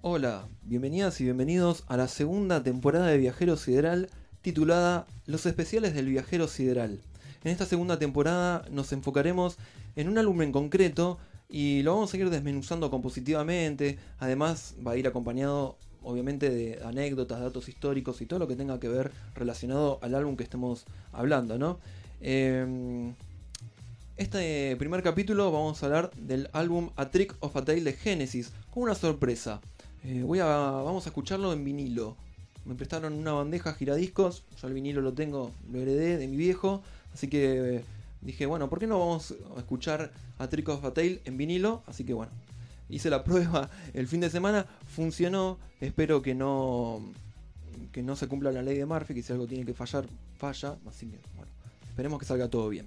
[0.00, 4.08] Hola, bienvenidas y bienvenidos a la segunda temporada de Viajero Sideral
[4.42, 7.00] titulada Los especiales del Viajero Sideral.
[7.42, 9.56] En esta segunda temporada nos enfocaremos
[9.96, 14.96] en un álbum en concreto y lo vamos a ir desmenuzando compositivamente, además va a
[14.96, 19.98] ir acompañado obviamente de anécdotas, datos históricos y todo lo que tenga que ver relacionado
[20.00, 21.80] al álbum que estemos hablando, ¿no?
[22.20, 23.12] Eh,
[24.16, 28.52] este primer capítulo vamos a hablar del álbum A Trick of a Tale de Genesis,
[28.70, 29.60] con una sorpresa.
[30.10, 32.16] Eh, vamos a escucharlo en vinilo.
[32.64, 36.82] Me prestaron una bandeja giradiscos, yo el vinilo lo tengo, lo heredé de mi viejo,
[37.12, 37.84] así que eh,
[38.22, 41.82] dije, bueno, ¿por qué no vamos a escuchar A Trick of a Tale en vinilo?
[41.86, 42.32] Así que bueno,
[42.88, 47.02] hice la prueba el fin de semana, funcionó, espero que no
[47.92, 50.06] que no se cumpla la ley de Murphy, que si algo tiene que fallar,
[50.38, 51.52] falla, así que bueno,
[51.86, 52.86] esperemos que salga todo bien.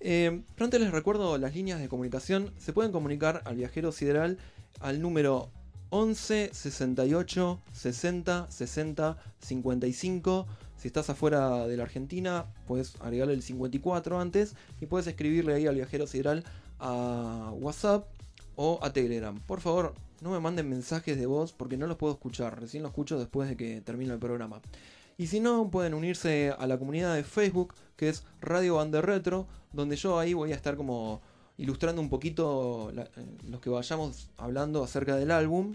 [0.00, 4.38] Eh, pronto les recuerdo las líneas de comunicación, se pueden comunicar al viajero sideral
[4.80, 5.50] al número
[5.90, 10.46] 11 68 60 60 55.
[10.76, 15.66] Si estás afuera de la Argentina, puedes agregarle el 54 antes y puedes escribirle ahí
[15.66, 16.44] al viajero sideral
[16.78, 18.06] a WhatsApp
[18.54, 19.38] o a Telegram.
[19.40, 22.60] Por favor, no me manden mensajes de voz porque no los puedo escuchar.
[22.60, 24.60] Recién los escucho después de que termine el programa.
[25.16, 29.48] Y si no, pueden unirse a la comunidad de Facebook, que es Radio Bande Retro,
[29.72, 31.20] donde yo ahí voy a estar como
[31.58, 33.06] ilustrando un poquito eh,
[33.48, 35.74] los que vayamos hablando acerca del álbum.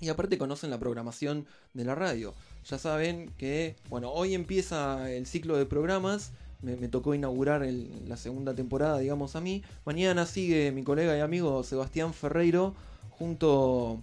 [0.00, 2.34] Y aparte conocen la programación de la radio.
[2.68, 6.32] Ya saben que, bueno, hoy empieza el ciclo de programas.
[6.60, 7.66] Me, tocó inaugurar
[8.06, 9.62] la segunda temporada, digamos, a mí.
[9.84, 12.74] Mañana sigue mi colega y amigo Sebastián Ferreiro
[13.10, 14.00] junto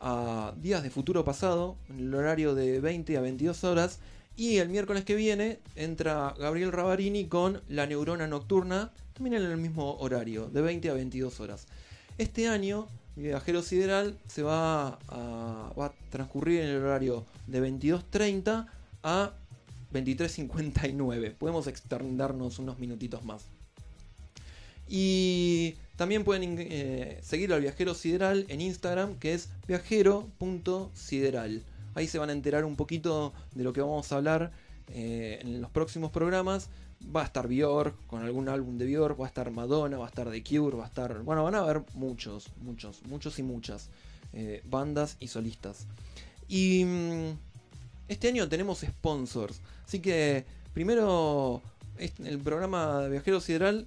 [0.00, 4.00] a Días de Futuro Pasado, en el horario de 20 a 22 horas.
[4.36, 9.56] Y el miércoles que viene entra Gabriel Rabarini con La Neurona Nocturna, también en el
[9.56, 11.66] mismo horario, de 20 a 22 horas.
[12.18, 18.66] Este año, Viajero Sideral se va a, va a transcurrir en el horario de 22.30
[19.02, 19.32] a
[19.94, 21.32] 23.59.
[21.32, 23.46] Podemos extendernos unos minutitos más.
[24.86, 31.62] Y también pueden eh, seguir al Viajero Sideral en Instagram, que es viajero.sideral.
[31.94, 34.52] Ahí se van a enterar un poquito de lo que vamos a hablar
[34.92, 36.68] eh, en los próximos programas.
[37.14, 40.08] Va a estar Björk con algún álbum de Björk, va a estar Madonna, va a
[40.08, 41.22] estar The Cure, va a estar.
[41.22, 43.90] Bueno, van a haber muchos, muchos, muchos y muchas
[44.32, 45.86] eh, bandas y solistas.
[46.48, 47.38] Y mm,
[48.08, 49.60] este año tenemos sponsors.
[49.86, 51.62] Así que primero
[51.98, 53.86] el programa de Viajero Sideral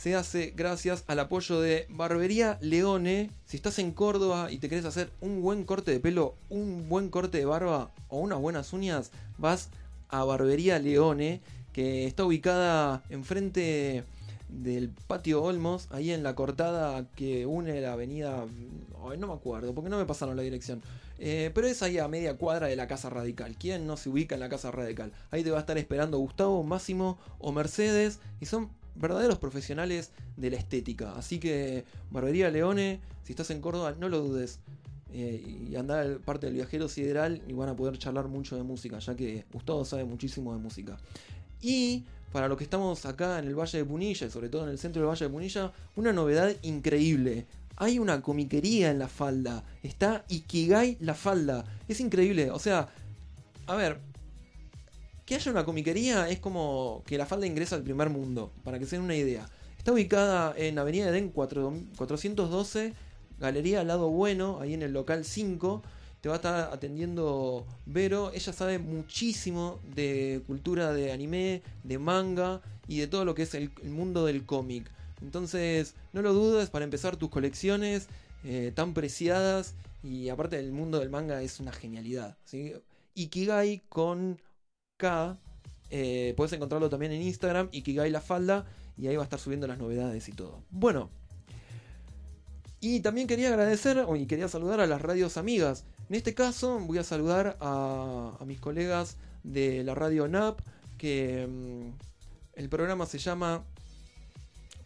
[0.00, 3.30] se hace gracias al apoyo de Barbería Leone.
[3.44, 7.10] Si estás en Córdoba y te querés hacer un buen corte de pelo, un buen
[7.10, 9.68] corte de barba o unas buenas uñas, vas
[10.08, 14.04] a Barbería Leone, que está ubicada enfrente
[14.48, 18.44] del patio Olmos, ahí en la cortada que une la avenida.
[19.08, 20.82] Ay, no me acuerdo, porque no me pasaron la dirección.
[21.18, 23.56] Eh, pero es ahí a media cuadra de la Casa Radical.
[23.58, 25.12] ¿Quién no se ubica en la Casa Radical?
[25.30, 28.20] Ahí te va a estar esperando Gustavo, Máximo o Mercedes.
[28.40, 31.12] Y son verdaderos profesionales de la estética.
[31.12, 34.60] Así que, Barbería Leone, si estás en Córdoba, no lo dudes.
[35.12, 39.00] Eh, y anda parte del viajero sideral y van a poder charlar mucho de música,
[39.00, 40.98] ya que Gustavo sabe muchísimo de música.
[41.60, 44.70] Y para los que estamos acá en el Valle de Punilla, y sobre todo en
[44.70, 47.46] el centro del Valle de Punilla, una novedad increíble.
[47.76, 49.64] Hay una comiquería en la falda.
[49.82, 51.64] Está Ikigai la falda.
[51.88, 52.50] Es increíble.
[52.50, 52.88] O sea,
[53.66, 53.98] a ver,
[55.24, 58.86] que haya una comiquería es como que la falda ingresa al primer mundo, para que
[58.86, 59.48] se den una idea.
[59.78, 62.92] Está ubicada en Avenida Edén 4, 412,
[63.38, 65.82] Galería al lado bueno, ahí en el local 5.
[66.20, 68.30] Te va a estar atendiendo Vero.
[68.32, 73.54] Ella sabe muchísimo de cultura de anime, de manga y de todo lo que es
[73.54, 74.90] el, el mundo del cómic.
[75.22, 78.08] Entonces, no lo dudes para empezar tus colecciones
[78.44, 79.74] eh, tan preciadas.
[80.02, 82.36] Y aparte del mundo del manga es una genialidad.
[83.14, 84.40] Ikigai con
[84.96, 85.38] K.
[85.90, 88.66] Eh, puedes encontrarlo también en Instagram, Ikigai la falda.
[88.96, 90.62] Y ahí va a estar subiendo las novedades y todo.
[90.70, 91.19] Bueno.
[92.80, 95.84] Y también quería agradecer y quería saludar a las radios amigas.
[96.08, 100.60] En este caso voy a saludar a, mis colegas de la radio NAP.
[100.96, 101.92] Que mmm,
[102.54, 103.64] el programa se llama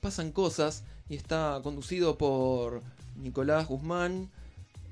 [0.00, 2.82] Pasan Cosas y está conducido por
[3.16, 4.30] Nicolás Guzmán,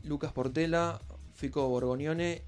[0.05, 1.01] Lucas Portela,
[1.43, 1.99] Fico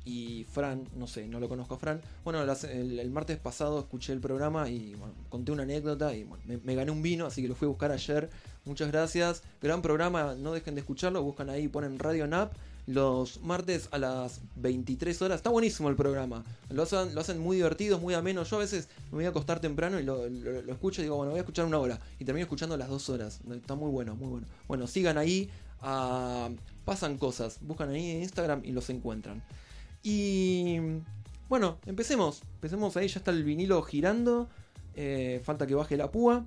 [0.05, 2.00] y Fran, no sé, no lo conozco a Fran.
[2.23, 4.94] Bueno, el, martes pasado escuché el programa y
[5.31, 6.25] conté una anécdota y
[6.62, 8.31] me, gané un vino, así que lo fui a buscar ayer.
[8.64, 9.43] Muchas gracias.
[9.61, 12.52] Gran programa, no dejen de escucharlo, buscan ahí, ponen Radio Nap.
[12.87, 15.38] Los martes a las 23 horas.
[15.38, 16.44] Está buenísimo el programa.
[16.69, 18.44] Lo hacen, muy divertido, muy ameno.
[18.44, 21.31] Yo a veces me voy a acostar temprano y lo, lo escucho y digo, bueno,
[21.31, 21.99] voy a escuchar una hora.
[22.20, 23.41] Y termino escuchando las dos horas.
[23.50, 24.46] Está muy bueno, muy bueno.
[24.69, 25.50] Bueno, sigan ahí
[25.85, 26.51] a
[26.85, 27.59] Pasan Cosas.
[27.61, 29.45] Buscan ahí en Instagram y los encuentran.
[30.03, 30.79] Y
[31.49, 32.43] bueno, empecemos.
[32.55, 34.49] Empecemos ahí, ya está el vinilo girando.
[34.97, 36.47] Eh, falta que baje la púa.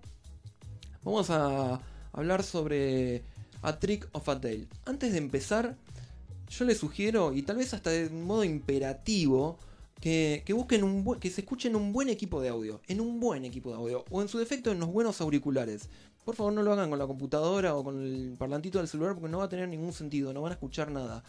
[1.04, 1.80] Vamos a
[2.12, 3.24] hablar sobre
[3.62, 4.68] A Trick of a Tale.
[4.86, 5.78] Antes de empezar,
[6.50, 9.58] yo les sugiero, y tal vez hasta de modo imperativo,
[10.02, 13.70] que, busquen un que se escuchen un buen equipo de audio, en un buen equipo
[13.70, 15.90] de audio, o en su defecto en los buenos auriculares.
[16.28, 19.30] Por favor no lo hagan con la computadora o con el parlantito del celular porque
[19.30, 21.24] no va a tener ningún sentido, no van a escuchar nada.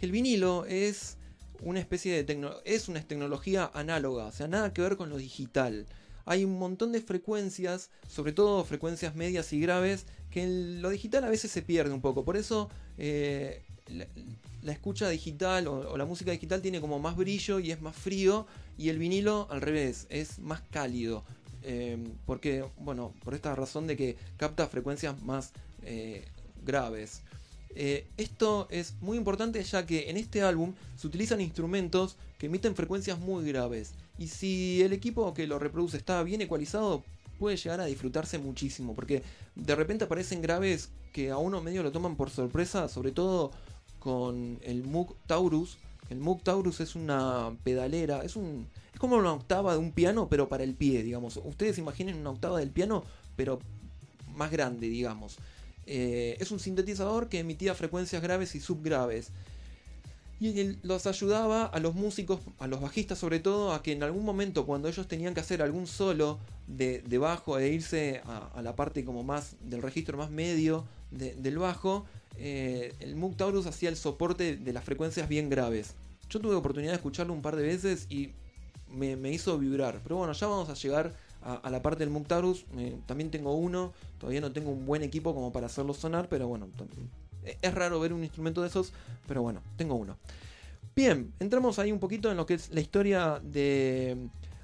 [0.00, 1.16] El vinilo es
[1.62, 5.86] una especie de es una tecnología análoga, o sea, nada que ver con lo digital.
[6.26, 11.24] Hay un montón de frecuencias, sobre todo frecuencias medias y graves, que en lo digital
[11.24, 12.24] a veces se pierde un poco.
[12.24, 17.72] Por eso eh, la, escucha digital o, la música digital tiene como más brillo y
[17.72, 18.46] es más frío,
[18.78, 21.24] y el vinilo al revés, es más cálido.
[21.68, 25.50] Eh, porque, bueno, por esta razón de que capta frecuencias más
[25.82, 26.24] eh,
[26.64, 27.22] graves.
[27.74, 32.76] Eh, esto es muy importante ya que en este álbum se utilizan instrumentos que emiten
[32.76, 33.94] frecuencias muy graves.
[34.16, 37.02] Y si el equipo que lo reproduce está bien ecualizado,
[37.36, 38.94] puede llegar a disfrutarse muchísimo.
[38.94, 39.24] Porque
[39.56, 43.50] de repente aparecen graves que a uno medio lo toman por sorpresa, sobre todo
[43.98, 45.78] con el Moog Taurus.
[46.10, 50.26] El Moog Taurus es una pedalera, es un es como una octava de un piano,
[50.30, 51.38] pero para el pie, digamos.
[51.44, 53.04] Ustedes imaginen una octava del piano,
[53.36, 53.58] pero
[54.34, 55.36] más grande, digamos.
[55.84, 59.32] Eh, es un sintetizador que emitía frecuencias graves y subgraves.
[60.40, 64.24] Y los ayudaba a los músicos, a los bajistas sobre todo, a que en algún
[64.24, 69.04] momento cuando ellos tenían que hacer algún solo de, bajo e irse a, la parte
[69.04, 72.06] como más del registro más medio del bajo,
[72.38, 75.92] eh, el Moog Taurus hacía el soporte de las frecuencias bien graves.
[76.30, 78.32] Yo tuve oportunidad de escucharlo un par de veces y
[78.90, 80.00] me, hizo vibrar.
[80.02, 81.12] Pero bueno, ya vamos a llegar
[81.42, 82.64] a, la parte del Muctarus.
[83.06, 86.68] también tengo uno, todavía no tengo un buen equipo como para hacerlo sonar, pero bueno,
[87.62, 88.92] es raro ver un instrumento de esos,
[89.26, 90.16] pero bueno, tengo uno.
[90.94, 94.16] Bien, entramos ahí un poquito en lo que es la historia de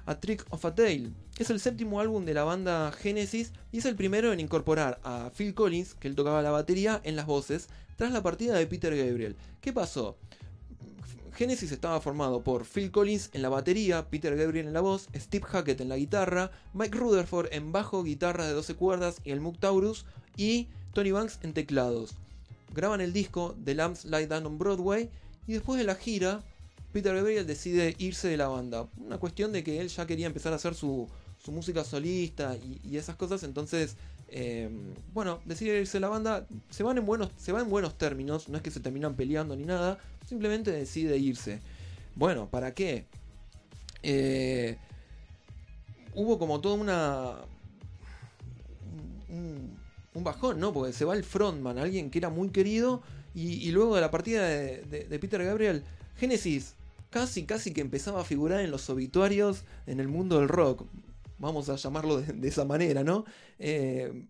[0.05, 1.11] A Trick of a Tale.
[1.37, 5.31] Es el séptimo álbum de la banda Genesis y es el primero en incorporar a
[5.35, 8.95] Phil Collins, que él tocaba la batería, en las voces, tras la partida de Peter
[8.95, 9.35] Gabriel.
[9.61, 10.17] ¿Qué pasó?
[11.35, 15.45] Genesis estaba formado por Phil Collins en la batería, Peter Gabriel en la voz, Steve
[15.45, 19.57] Hackett en la guitarra, Mike Rutherford en bajo, guitarra de 12 cuerdas y el Moog
[19.57, 20.05] Taurus,
[20.37, 22.11] y Tony Banks en teclados.
[22.73, 25.09] Graban el disco The Lambs Lie Down on Broadway
[25.47, 26.43] y después de la gira,
[26.91, 28.87] Peter Gabriel decide irse de la banda.
[29.03, 31.09] Una cuestión de que él ya quería empezar a hacer su,
[31.47, 33.95] música solista y, esas cosas, entonces
[34.29, 34.69] eh,
[35.13, 38.49] bueno, decide irse de la banda, se van en buenos, se va en buenos términos,
[38.49, 41.59] no es que se terminan peleando ni nada, simplemente decide irse.
[42.15, 43.05] Bueno, ¿para qué?
[44.03, 44.77] Eh,
[46.13, 47.35] hubo como toda una.
[49.29, 50.71] Un, bajón, ¿no?
[50.71, 53.01] Porque se va el frontman, alguien que era muy querido,
[53.33, 55.83] y, luego de la partida de, Peter Gabriel,
[56.17, 56.75] Genesis
[57.09, 60.85] casi, casi que empezaba a figurar en los obituarios en el mundo del rock.
[61.37, 63.25] Vamos a llamarlo de, esa manera, ¿no?
[63.59, 64.27] Eh,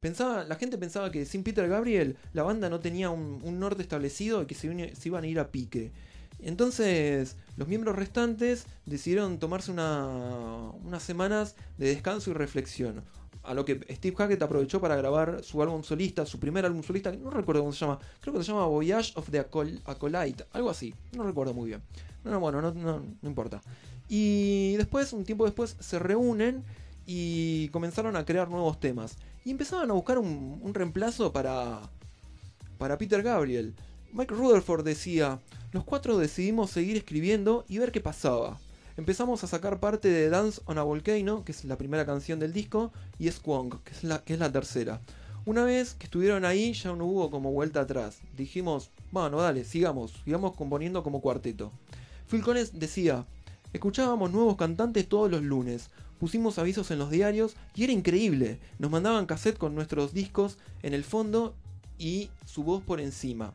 [0.00, 4.40] Pensaba, la gente pensaba que sin Peter Gabriel la banda no tenía un, norte establecido
[4.40, 4.66] y que se,
[5.04, 5.92] iban a ir a pique.
[6.38, 13.04] Entonces, los miembros restantes decidieron tomarse unas semanas de descanso y reflexión.
[13.42, 17.12] A lo que Steve Hackett aprovechó para grabar su álbum solista, su primer álbum solista,
[17.12, 20.94] no recuerdo cómo se llama, creo que se llama Voyage of the Acolyte, algo así,
[21.14, 21.82] no recuerdo muy bien.
[22.24, 23.60] No, bueno, no, no importa.
[24.12, 26.64] Y después, un tiempo después, se reúnen
[27.06, 31.80] y comenzaron a crear nuevos temas y empezaban a buscar un, reemplazo para,
[32.76, 33.72] para Peter Gabriel.
[34.12, 35.38] Mike Rutherford decía,
[35.70, 38.58] los cuatro decidimos seguir escribiendo y ver qué pasaba.
[38.96, 42.52] Empezamos a sacar parte de Dance on a Volcano, que es la primera canción del
[42.52, 45.00] disco, y Squonk, que es la, que es la tercera.
[45.46, 48.18] Una vez que estuvieron ahí ya no hubo como vuelta atrás.
[48.36, 51.70] Dijimos, bueno, dale, sigamos, sigamos componiendo como cuarteto.
[52.28, 53.24] Phil Collins decía,
[53.72, 58.60] escuchábamos nuevos cantantes todos los lunes, pusimos avisos en los diarios y era increíble.
[58.78, 61.54] Nos mandaban cassette con nuestros discos en el fondo
[61.98, 63.54] y su voz por encima.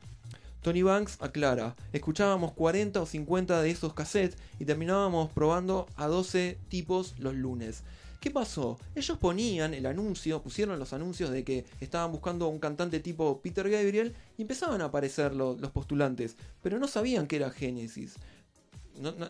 [0.62, 6.58] Tony Banks aclara, escuchábamos 40 o 50 de esos cassettes y terminábamos probando a 12
[6.70, 7.84] tipos los lunes.
[8.20, 8.80] ¿Qué pasó?
[8.96, 13.70] Ellos ponían el anuncio, pusieron los anuncios de que estaban buscando un cantante tipo Peter
[13.70, 18.16] Gabriel y empezaban a aparecer los postulantes, pero no sabían que era Genesis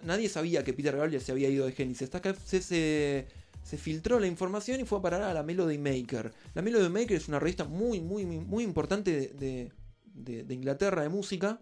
[0.03, 2.03] nadie sabía que Peter Gabriel se había ido de Genesis.
[2.03, 3.27] Hasta que se,
[3.77, 6.31] filtró la información y fue a parar a la Melody Maker.
[6.53, 11.59] La Melody Maker es una revista muy, muy, muy importante de, Inglaterra de música.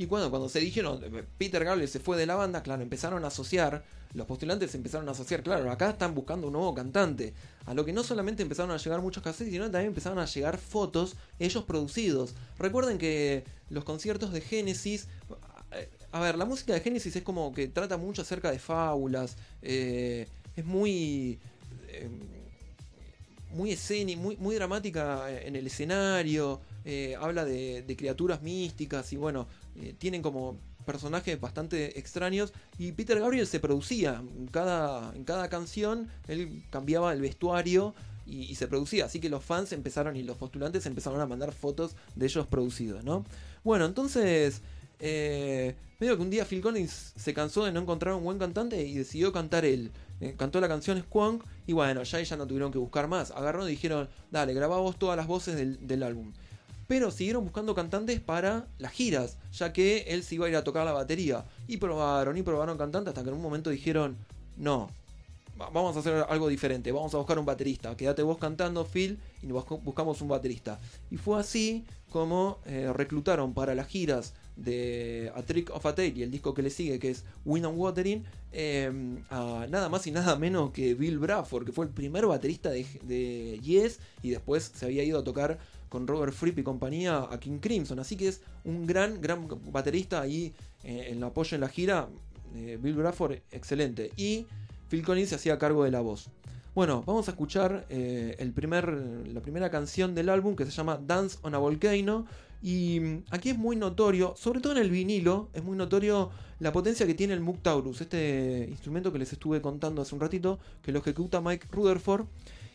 [0.00, 1.00] Y cuando, cuando se dijeron,
[1.38, 5.10] Peter Gabriel se fue de la banda, claro, empezaron a asociar, los postulantes empezaron a
[5.10, 7.34] asociar, claro, acá están buscando un nuevo cantante.
[7.66, 10.56] A lo que no solamente empezaron a llegar muchos cassettes, sino también empezaron a llegar
[10.56, 12.34] fotos, ellos producidos.
[12.58, 15.08] Recuerden que los conciertos de Genesis
[16.12, 20.26] a ver, la música de Genesis es como que trata mucho acerca de fábulas, eh,
[20.56, 21.38] es muy...
[21.88, 22.08] Eh,
[23.50, 29.48] muy escénica, muy, muy dramática en el escenario, eh, habla de, criaturas místicas y bueno,
[29.96, 36.08] tienen como personajes bastante extraños y Peter Gabriel se producía en cada, en cada canción,
[36.28, 37.94] él cambiaba el vestuario
[38.28, 41.96] y, se producía, así que los fans empezaron y los postulantes empezaron a mandar fotos
[42.14, 43.24] de ellos producidos, ¿no?
[43.64, 44.60] Bueno, entonces
[45.00, 48.84] eh, medio que un día Phil Collins se cansó de no encontrar un buen cantante
[48.84, 49.90] y decidió cantar él.
[50.20, 53.30] Eh, cantó la canción Squonk y bueno, ya ya no tuvieron que buscar más.
[53.30, 56.32] Agarró y dijeron, dale, grabá vos todas las voces del, álbum.
[56.86, 60.64] Pero siguieron buscando cantantes para las giras, ya que él se iba a ir a
[60.64, 61.44] tocar la batería.
[61.66, 64.16] Y probaron y probaron cantantes hasta que en un momento dijeron,
[64.56, 64.88] no,
[65.56, 67.96] vamos a hacer algo diferente, vamos a buscar un baterista.
[67.96, 70.80] Quédate vos cantando, Phil, y buscamos un baterista.
[71.10, 76.12] Y fue así como eh, reclutaron para las giras de A Trick of a Tale
[76.14, 80.06] y el disco que le sigue, que es Wind and Watering, em, a nada más
[80.06, 84.72] y nada menos que Bill Bradford, que fue el primer baterista de, Yes y después
[84.74, 87.98] se había ido a tocar con Robert Fripp y compañía a King Crimson.
[87.98, 90.52] Así que es un gran, gran baterista ahí
[90.84, 92.08] eh, en el apoyo en la gira.
[92.56, 94.10] Eh, Bill Bradford, excelente.
[94.16, 94.46] Y
[94.88, 96.28] Phil Collins se hacía cargo de la voz.
[96.74, 101.00] Bueno, vamos a escuchar eh, el primer, la primera canción del álbum que se llama
[101.04, 102.26] Dance on a Volcano
[102.62, 107.06] y aquí es muy notorio, sobre todo en el vinilo, es muy notorio la potencia
[107.06, 110.90] que tiene el Moog Taurus, este instrumento que les estuve contando hace un ratito, que
[110.90, 112.26] lo ejecuta Mike Rutherford.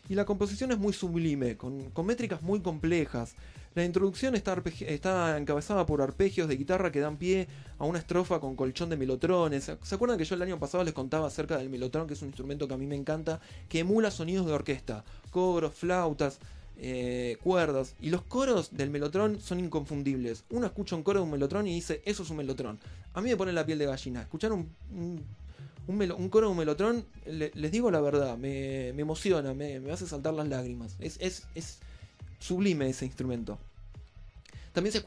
[0.06, 3.34] Y la composición es muy sublime, con, métricas muy complejas.
[3.74, 7.48] La introducción está, está, encabezada por arpegios de guitarra que dan pie
[7.78, 9.72] a una estrofa con colchón de melotrones.
[9.82, 12.28] ¿Se acuerdan que yo el año pasado les contaba acerca del melotrón, que es un
[12.28, 16.38] instrumento que a mí me encanta, que emula sonidos de orquesta, cobros, flautas,
[16.76, 17.94] eh, cuerdas.
[18.00, 20.44] Y los coros del melotrón son inconfundibles.
[20.50, 22.78] Uno escucha un coro de un melotrón y dice, eso es un melotrón.
[23.12, 24.22] A mí me pone la piel de gallina.
[24.22, 24.68] Escuchar un,
[25.86, 30.48] un, coro de un melotrón, les digo la verdad, me, emociona, me, hace saltar las
[30.48, 30.96] lágrimas.
[30.98, 31.78] Es, es,
[32.38, 33.58] sublime ese instrumento.
[34.72, 34.98] También se,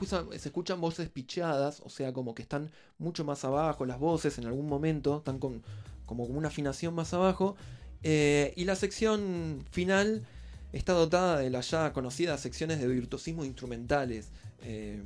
[0.48, 4.68] escuchan voces picheadas, o sea, como que están mucho más abajo las voces en algún
[4.68, 5.62] momento, están con,
[6.06, 7.58] como una afinación más abajo.
[8.04, 10.26] Eh, y la sección final
[10.74, 14.30] está dotada de las ya conocidas secciones de virtuosismo instrumentales,
[14.64, 15.02] eh,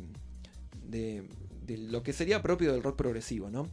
[0.88, 1.24] de,
[1.68, 3.70] lo que sería propio del rock progresivo, ¿no?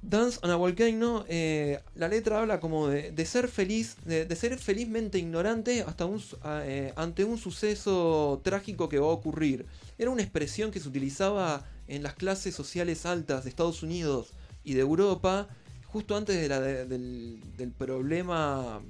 [0.00, 5.18] Dance on a Volcano, eh, la letra habla como de, ser feliz, de, ser felizmente
[5.18, 9.66] ignorante hasta un, eh, ante un suceso trágico que va a ocurrir.
[9.98, 14.74] Era una expresión que se utilizaba en las clases sociales altas de Estados Unidos y
[14.74, 15.48] de Europa,
[15.86, 18.80] justo antes de la, del, del problema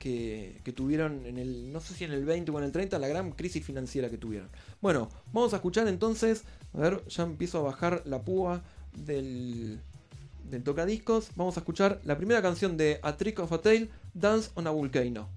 [0.00, 3.06] que, tuvieron en el, no sé si en el 20 o en el 30, la
[3.06, 4.48] gran crisis financiera que tuvieron.
[4.80, 8.62] Bueno, vamos a escuchar entonces, a ver, ya empiezo a bajar la púa
[8.96, 9.78] del,
[10.48, 11.28] del tocadiscos.
[11.36, 14.70] Vamos a escuchar la primera canción de A Trick of a Tale, Dance on a
[14.70, 15.28] Volcano.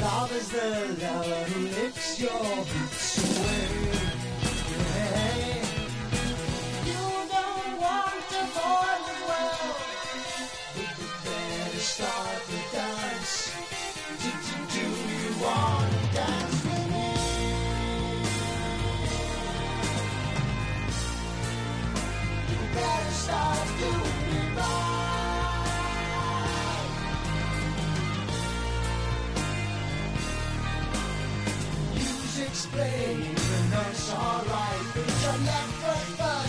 [0.00, 2.30] Love is the lover who licks your
[2.70, 3.68] boots away.
[4.70, 5.64] Yeah.
[6.90, 7.02] You
[7.36, 9.76] don't want to fall in well,
[10.74, 13.32] but you better start the dance.
[14.22, 17.10] Do, do, do you want to dance with me?
[22.50, 23.59] You better start
[32.62, 36.39] explains in us our life is a left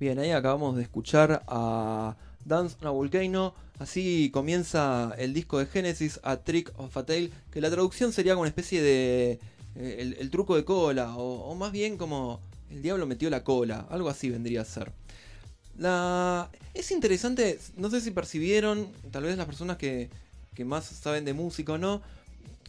[0.00, 3.52] Bien, ahí acabamos de escuchar a Dance on a Volcano.
[3.80, 8.34] Así comienza el disco de Genesis, A Trick of a Tale, que la traducción sería
[8.34, 9.40] como una especie de.
[9.74, 14.08] eh, el, truco de cola, o, más bien como el diablo metió la cola, algo
[14.08, 14.92] así vendría a ser.
[15.76, 16.48] La...
[16.74, 20.10] Es interesante, no sé si percibieron, tal vez las personas que,
[20.54, 22.02] que más saben de música o no,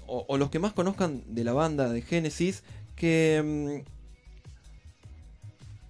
[0.07, 2.63] o, o los que más conozcan de la banda de Genesis,
[2.95, 3.83] que.
[3.85, 3.98] mm,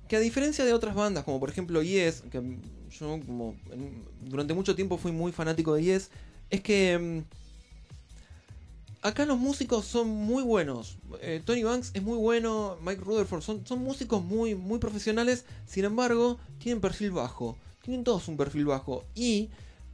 [0.10, 2.42] que a diferencia de otras bandas, como por ejemplo Yes, que
[3.00, 3.20] yo
[4.22, 6.10] durante mucho tiempo fui muy fanático de Yes,
[6.50, 7.20] es que mm,
[9.04, 10.98] acá los músicos son muy buenos.
[11.22, 15.86] Eh, Tony Banks es muy bueno, Mike Rutherford son, son músicos muy, muy profesionales, sin
[15.86, 17.56] embargo, tienen perfil bajo.
[17.84, 19.06] Tienen todos un perfil bajo.
[19.14, 19.50] Y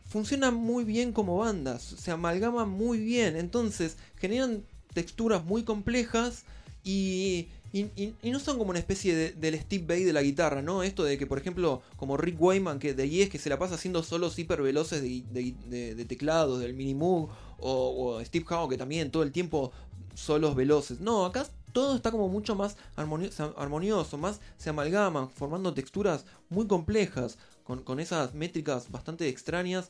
[0.08, 6.46] funcionan muy bien como bandas, se amalgaman muy bien, entonces generan texturas muy complejas
[6.86, 7.50] y,
[7.80, 10.84] y- no son como una especie de- del Steve Bay de la guitarra, ¿no?
[10.84, 13.76] Esto de que, por ejemplo, como Rick Wayman que de Yes que se la pasa
[13.76, 15.24] haciendo solos hiper veloces de,
[15.68, 19.72] de- teclados, del Minimoog, o, o Steve Howe que también todo el tiempo
[20.14, 21.00] solos veloces.
[21.02, 26.68] No, acá todo está como mucho más armonio- armonioso, más se amalgaman, formando texturas muy
[26.68, 29.90] complejas, con, con esas métricas bastante extrañas.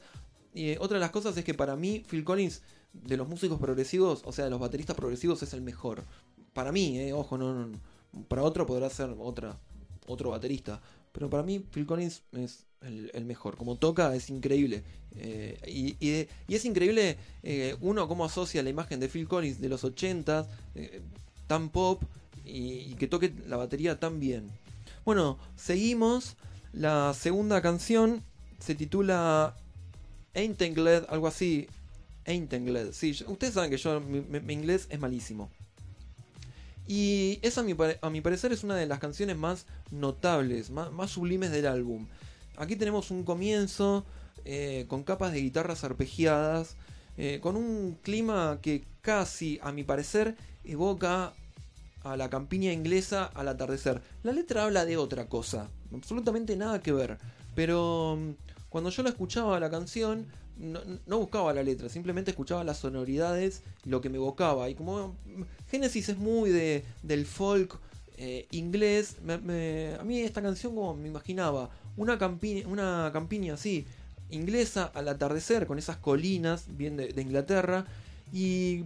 [0.53, 2.61] Y eh, otra de las cosas es que para mí Phil Collins,
[2.93, 6.05] de los músicos progresivos, o sea, de los bateristas progresivos, es el mejor.
[6.55, 7.79] Para mí, eh, ojo, no, no-
[8.29, 9.57] para otro podrá ser otra,
[10.07, 10.81] otro baterista.
[11.11, 13.57] Pero para mí Phil Collins es el, mejor.
[13.57, 14.81] Como toca es increíble.
[15.17, 19.83] Eh, y, es increíble eh, uno cómo asocia la imagen de Phil Collins de los
[19.83, 20.47] 80
[21.47, 22.01] tan pop
[22.45, 24.49] y, que toque la batería tan bien.
[25.03, 26.37] Bueno, seguimos.
[26.71, 28.23] La segunda canción
[28.59, 29.55] se titula
[30.33, 31.67] Glad, algo así.
[32.25, 32.93] Glad.
[32.93, 35.49] Sí, ustedes saben que yo, mi inglés es malísimo.
[36.87, 41.51] Y esa, a mi, parecer, es una de las canciones más notables, más, más sublimes
[41.51, 42.07] del álbum.
[42.57, 44.05] Aquí tenemos un comienzo
[44.45, 46.75] eh, con capas de guitarras arpegiadas,
[47.17, 51.33] eh, con un clima que casi, a mi parecer, evoca
[52.03, 54.01] a la campiña inglesa al atardecer.
[54.23, 57.17] La letra habla de otra cosa, absolutamente nada que ver.
[57.55, 58.31] Pero mm,
[58.69, 64.01] cuando yo la escuchaba la canción, no, buscaba la letra, simplemente escuchaba las sonoridades, lo
[64.01, 64.69] que me evocaba.
[64.69, 67.79] Y como mm, Genesis es muy de, del folk
[68.17, 73.85] eh, inglés, a mí esta canción como me imaginaba una, campi- una campiña así,
[74.29, 77.85] inglesa al atardecer, con esas colinas bien de, Inglaterra,
[78.33, 78.85] y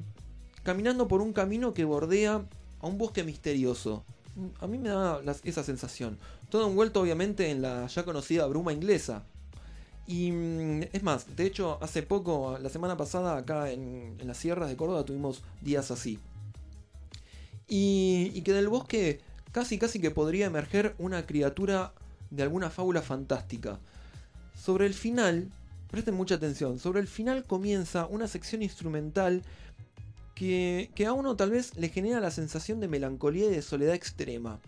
[0.64, 2.44] caminando por un camino que bordea
[2.82, 4.04] a un bosque misterioso.
[4.60, 6.18] A mí me da esa sensación.
[6.50, 9.24] Todo envuelto obviamente en la ya conocida bruma inglesa.
[10.10, 14.68] Y mm, es más, de hecho, hace poco, la semana pasada, acá en, las sierras
[14.68, 16.18] de Córdoba, tuvimos días así.
[17.68, 21.94] Y, y que del bosque casi casi que podría emerger una criatura
[22.32, 23.78] de alguna fábula fantástica.
[24.56, 25.52] Sobre el final,
[25.92, 29.44] presten mucha atención, sobre el final comienza una sección instrumental
[30.34, 33.94] que, que a uno tal vez le genera la sensación de melancolía y de soledad
[33.94, 34.60] extrema.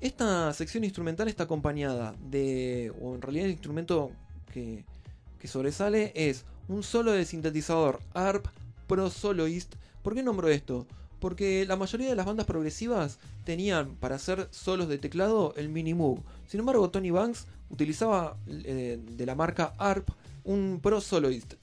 [0.00, 4.10] Esta sección instrumental está acompañada de, o en realidad el instrumento
[4.56, 8.46] que, sobresale es un solo de sintetizador ARP
[8.88, 9.74] Pro Soloist.
[10.02, 10.86] ¿Por qué nombro esto?
[11.20, 15.94] Porque la mayoría de las bandas progresivas tenían para hacer solos de teclado el Mini
[15.94, 16.20] Moog.
[16.48, 20.08] Sin embargo, Tony Banks utilizaba eh, de la marca ARP
[20.42, 21.54] un Pro Soloist.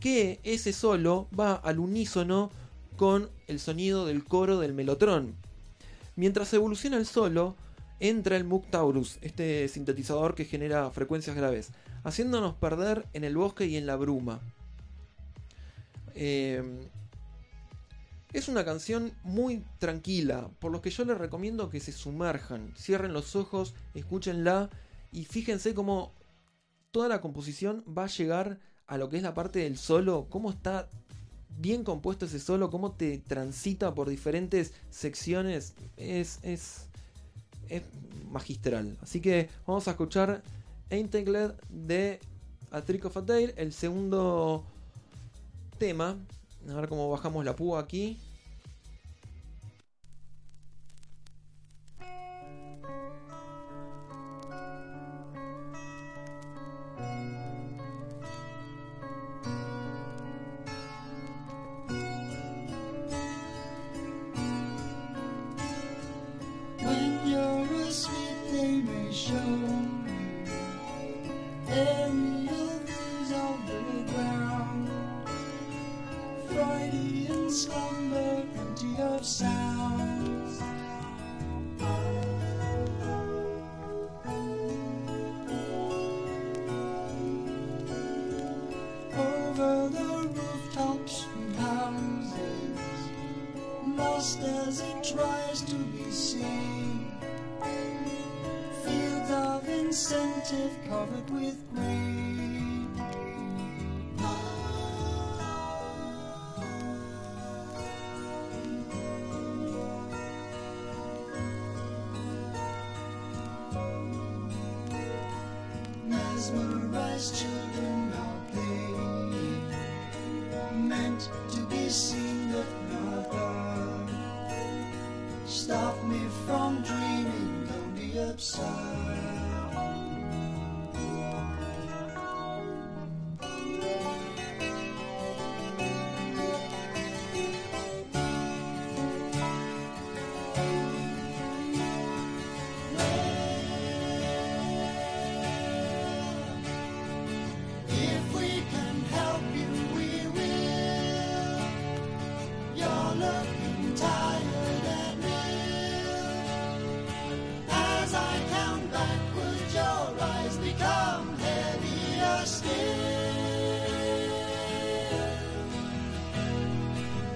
[0.00, 2.50] Que ese solo va al unísono
[2.96, 5.34] con el sonido del coro del Melotron.
[6.16, 7.54] Mientras evoluciona el solo,
[8.00, 11.70] entra el Moog Taurus, este sintetizador que genera frecuencias graves,
[12.04, 14.40] haciéndonos perder en el bosque y en la bruma.
[16.14, 16.88] Eh,
[18.32, 23.12] es una canción muy tranquila, por lo que yo les recomiendo que se sumerjan, cierren
[23.12, 24.70] los ojos, escúchenla
[25.12, 26.12] y fíjense cómo
[26.90, 30.50] toda la composición va a llegar a lo que es la parte del solo, cómo
[30.50, 30.88] está
[31.56, 36.88] bien compuesto ese solo, cómo te transita por diferentes secciones, es, es,
[37.68, 37.82] es
[38.30, 38.98] magistral.
[39.00, 40.42] Así que vamos a escuchar
[40.94, 41.10] Ain't
[41.68, 42.20] de
[42.70, 44.64] A Trick of a Tale, el segundo
[45.76, 46.16] tema.
[46.70, 48.16] A ver cómo bajamos la púa aquí.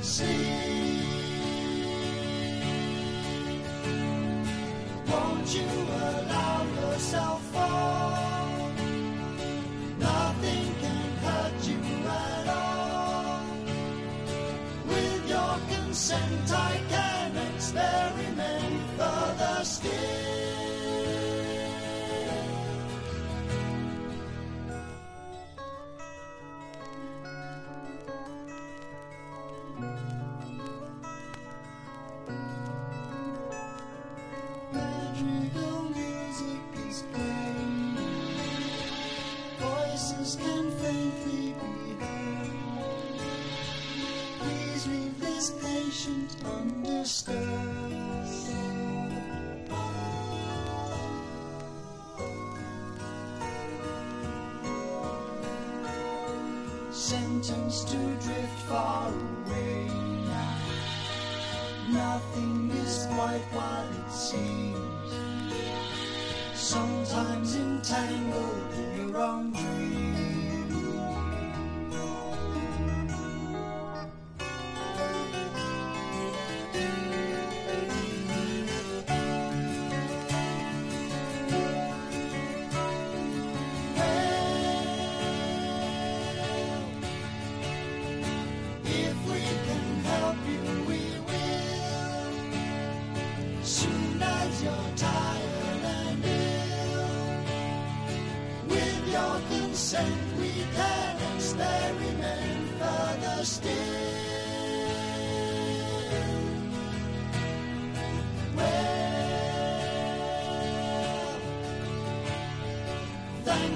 [0.08, 0.24] Won't
[5.54, 8.37] you allow yourself fall?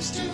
[0.03, 0.32] used to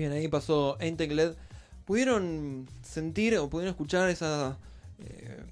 [0.00, 1.32] Bien, ahí pasó Aintek LED.
[1.84, 4.56] ¿Pudieron sentir o pudieron escuchar esa
[4.98, 5.42] eh,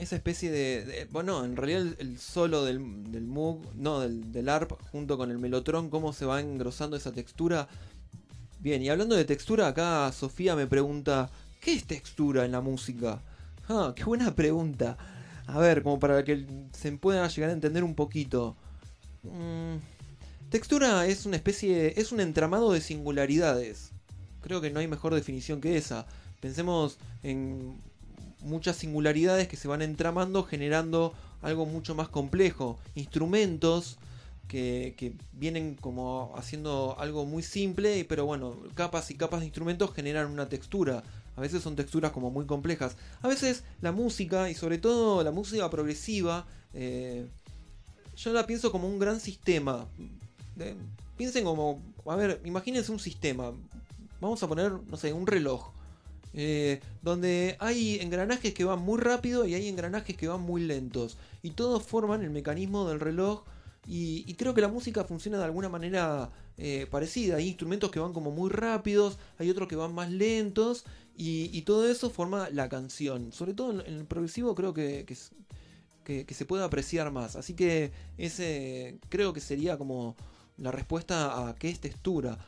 [0.00, 5.16] esa especie de, Bueno, en realidad el, solo del, del no, del, del ARP, junto
[5.16, 7.68] con el Melotron, cómo se va engrosando esa textura.
[8.58, 11.30] Bien, y hablando de textura, acá Sofía me pregunta:
[11.60, 13.22] ¿Qué es textura en la música?
[13.68, 14.96] Ah, qué buena pregunta.
[15.46, 18.56] A ver, como para que se pueda llegar a entender un poquito.
[19.22, 19.93] Mm,
[20.54, 23.90] Textura es una especie, es un entramado de singularidades.
[24.40, 26.06] Creo que no hay mejor definición que esa.
[26.38, 27.74] Pensemos en
[28.40, 31.12] muchas singularidades que se van entramando generando
[31.42, 32.78] algo mucho más complejo.
[32.94, 33.98] Instrumentos
[34.46, 39.92] que, que vienen como haciendo algo muy simple, pero bueno, capas y capas de instrumentos
[39.92, 41.02] generan una textura.
[41.34, 42.96] A veces son texturas como muy complejas.
[43.22, 47.26] A veces la música, y sobre todo la música progresiva, eh,
[48.16, 49.88] yo la pienso como un gran sistema.
[51.16, 53.52] Piensen como, a ver, imagínense un sistema.
[54.20, 55.72] Vamos a poner, no sé, un reloj.
[56.36, 61.16] eh, donde hay engranajes que van muy rápido y hay engranajes que van muy lentos.
[61.42, 63.44] Y todos forman el mecanismo del reloj.
[63.86, 67.36] Y, creo que la música funciona de alguna manera eh, parecida.
[67.36, 70.84] Hay instrumentos que van como muy rápidos, hay otros que van más lentos.
[71.16, 73.30] Y, todo eso forma la canción.
[73.32, 75.04] Sobre todo en, el progresivo creo que-
[76.04, 77.36] que se puede apreciar más.
[77.36, 80.16] Así que ese creo que sería como
[80.58, 82.38] la respuesta a qué es textura.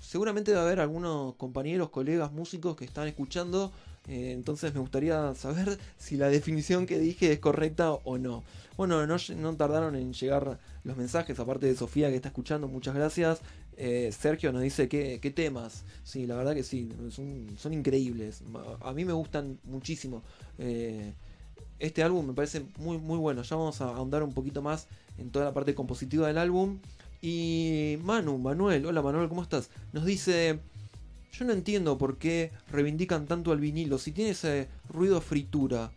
[0.00, 3.72] Seguramente debe haber algunos compañeros, colegas, músicos que están escuchando.
[4.08, 8.42] eh, entonces me gustaría saber si la definición que dije es correcta o no.
[8.76, 12.94] Bueno, no, no tardaron en llegar los mensajes, aparte de Sofía que está escuchando, muchas
[12.94, 13.40] gracias.
[13.76, 15.84] Eh, Sergio nos dice qué, qué temas.
[16.04, 18.42] Sí, la verdad que sí, son, son increíbles.
[18.80, 20.22] A mí me gustan muchísimo.
[20.58, 21.12] Eh,
[21.78, 23.42] este álbum me parece muy, muy bueno.
[23.42, 26.78] Ya vamos a ahondar un poquito más en toda la parte compositiva del álbum.
[27.20, 29.70] Y Manu, Manuel, hola Manuel, ¿cómo estás?
[29.92, 30.60] Nos dice,
[31.32, 35.90] yo no entiendo por qué reivindican tanto al vinilo si tiene ese ruido fritura.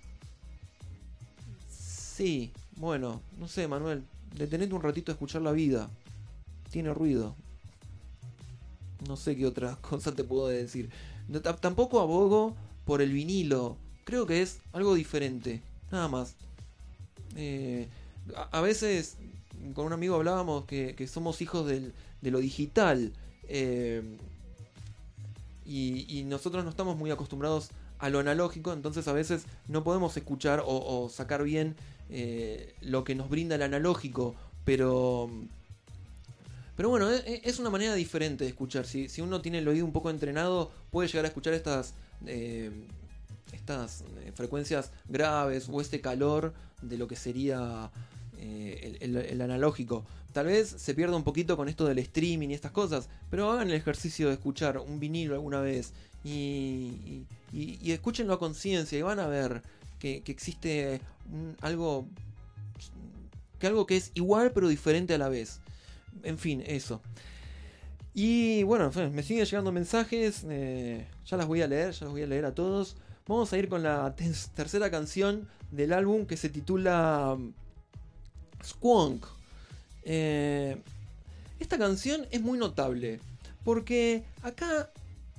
[1.69, 4.03] Sí, bueno, no sé Manuel,
[4.35, 5.89] detenete un ratito a escuchar la vida.
[6.71, 7.35] Tiene ruido.
[9.07, 10.89] No sé qué otra cosa te puedo decir.
[11.27, 12.55] No, tampoco abogo
[12.85, 13.77] por el vinilo.
[14.05, 15.61] Creo que es algo diferente.
[15.91, 16.35] Nada más.
[17.35, 17.87] Eh,
[18.51, 19.17] a veces
[19.73, 23.13] con un amigo hablábamos que, somos hijos de lo digital.
[23.47, 24.17] eh,
[25.65, 30.63] y, nosotros no estamos muy acostumbrados a lo analógico, entonces a veces no podemos escuchar
[30.65, 31.75] o, sacar bien
[32.09, 34.35] eh, lo que nos brinda el analógico,
[34.65, 35.29] pero...
[36.75, 38.85] Pero bueno, e- e- es una manera diferente de escuchar.
[38.85, 41.93] Si, uno tiene el oído un poco entrenado, puede llegar a escuchar estas,
[42.25, 42.71] eh,
[43.53, 44.03] estas
[44.33, 47.91] frecuencias graves o este calor de lo que sería
[48.43, 50.03] eh, el, analógico.
[50.33, 53.69] Tal vez se pierda un poquito con esto del streaming y estas cosas, pero hagan
[53.69, 57.23] el ejercicio de escuchar un vinilo alguna vez y,
[57.53, 59.61] y, escúchenlo a conciencia y van a ver
[59.99, 61.01] que, existe
[61.61, 62.07] algo
[63.59, 65.59] que algo que es igual pero diferente a la vez.
[66.23, 66.99] En fin, eso.
[68.15, 70.45] Y bueno, me siguen llegando mensajes.
[70.49, 72.97] eh, ya las voy a leer, ya las voy a leer a todos.
[73.27, 77.37] Vamos a ir con la te- tercera canción del álbum que se titula
[78.65, 79.25] Squonk.
[80.03, 80.77] Eh,
[81.59, 83.19] esta canción es muy notable.
[83.63, 84.89] Porque acá,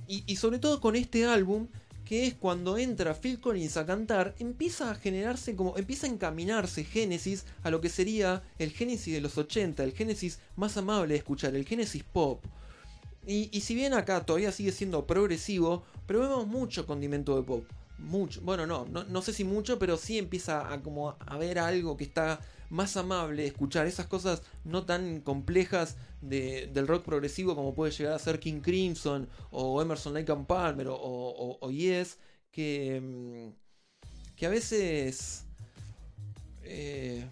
[0.07, 1.67] y, sobre todo con este álbum,
[2.05, 6.83] que es cuando entra Phil Collins a cantar, empieza a generarse como, empieza a encaminarse
[6.83, 11.19] Genesis a lo que sería el Genesis de los 80, el Genesis más amable de
[11.19, 12.43] escuchar, el Genesis pop.
[13.25, 17.65] Y, y si bien acá todavía sigue siendo progresivo, pero vemos mucho condimento de pop.
[17.99, 21.59] Mucho, bueno, no, no, no sé si mucho, pero sí empieza a como a ver
[21.59, 22.39] algo que está
[22.73, 28.13] más amable escuchar, esas cosas no tan complejas de- del rock progresivo como puede llegar
[28.13, 32.17] a ser King Crimson o Emerson Lake and Palmer o, Yes,
[32.51, 35.45] que, mm, que a veces
[36.63, 37.25] eh,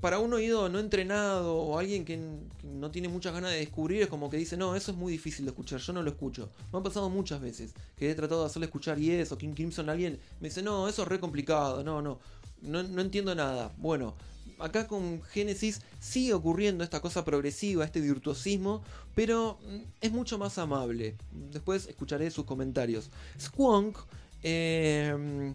[0.00, 2.18] para un oído no entrenado o alguien que
[2.62, 5.44] no tiene muchas ganas de descubrir es como que dice, no, eso es muy difícil
[5.46, 6.50] de escuchar, yo no lo escucho.
[6.72, 9.88] Me ha pasado muchas veces que he tratado de hacerle escuchar Yes o King Crimson
[9.88, 12.18] a alguien, me dice, no, eso es re complicado, no, no,
[12.62, 13.72] no, no entiendo nada.
[13.76, 14.14] Bueno,
[14.58, 18.82] acá con Genesis sigue ocurriendo esta cosa progresiva, este virtuosismo,
[19.14, 21.16] pero mm, es mucho más amable.
[21.52, 23.10] Después escucharé sus comentarios.
[23.40, 23.98] Squonk,
[24.42, 25.54] eh,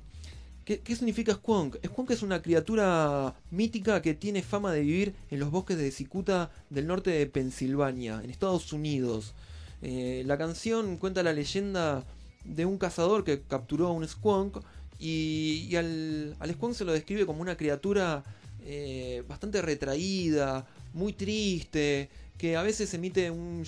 [0.66, 1.78] ¿qué, qué significa Squonk?
[1.86, 6.52] Squonk es una criatura mítica que tiene fama de vivir en los bosques de Cicuta
[6.70, 9.34] del norte de Pensilvania, en Estados Unidos.
[9.82, 12.06] Eh, la canción cuenta la leyenda
[12.44, 14.58] de un cazador que capturó a un Squonk
[15.00, 18.24] y, y al, al Squonk se lo describe como una criatura
[18.64, 23.64] eh, bastante retraída, muy triste, que a veces emite un,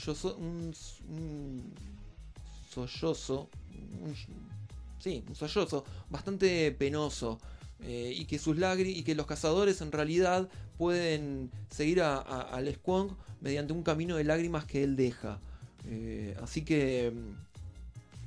[2.74, 3.50] sollozo,
[5.00, 7.40] sí, un sollozo bastante penoso.
[7.80, 10.50] eh, y que sus lágrimas y que los cazadores en realidad
[10.80, 15.40] pueden seguir a- a- al Squonk mediante un camino de lágrimas que él deja.
[15.86, 17.14] Eh, así que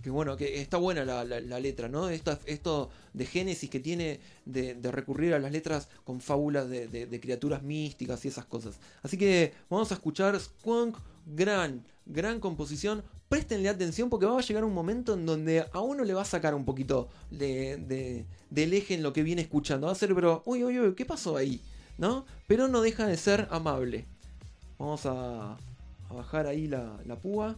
[0.02, 2.08] que bueno, que está buena la, la- letra, ¿no?
[2.08, 7.20] Esta- esto de Génesis que tiene de, recurrir a las letras con fábulas de, de-
[7.20, 8.78] criaturas místicas y esas cosas.
[9.02, 10.96] Así que vamos a escuchar Squonk,
[11.26, 13.02] gran, gran composición.
[13.28, 16.24] Préstenle atención porque va a llegar un momento en donde a uno le va a
[16.24, 19.86] sacar un poquito de- del eje en lo que viene escuchando.
[19.86, 21.60] Va a ser, pero, uy, uy, uy, ¿qué pasó ahí?
[21.98, 22.24] ¿No?
[22.48, 24.06] Pero no deja de ser amable.
[24.78, 25.52] Vamos a,
[26.08, 27.56] a bajar ahí la, la púa.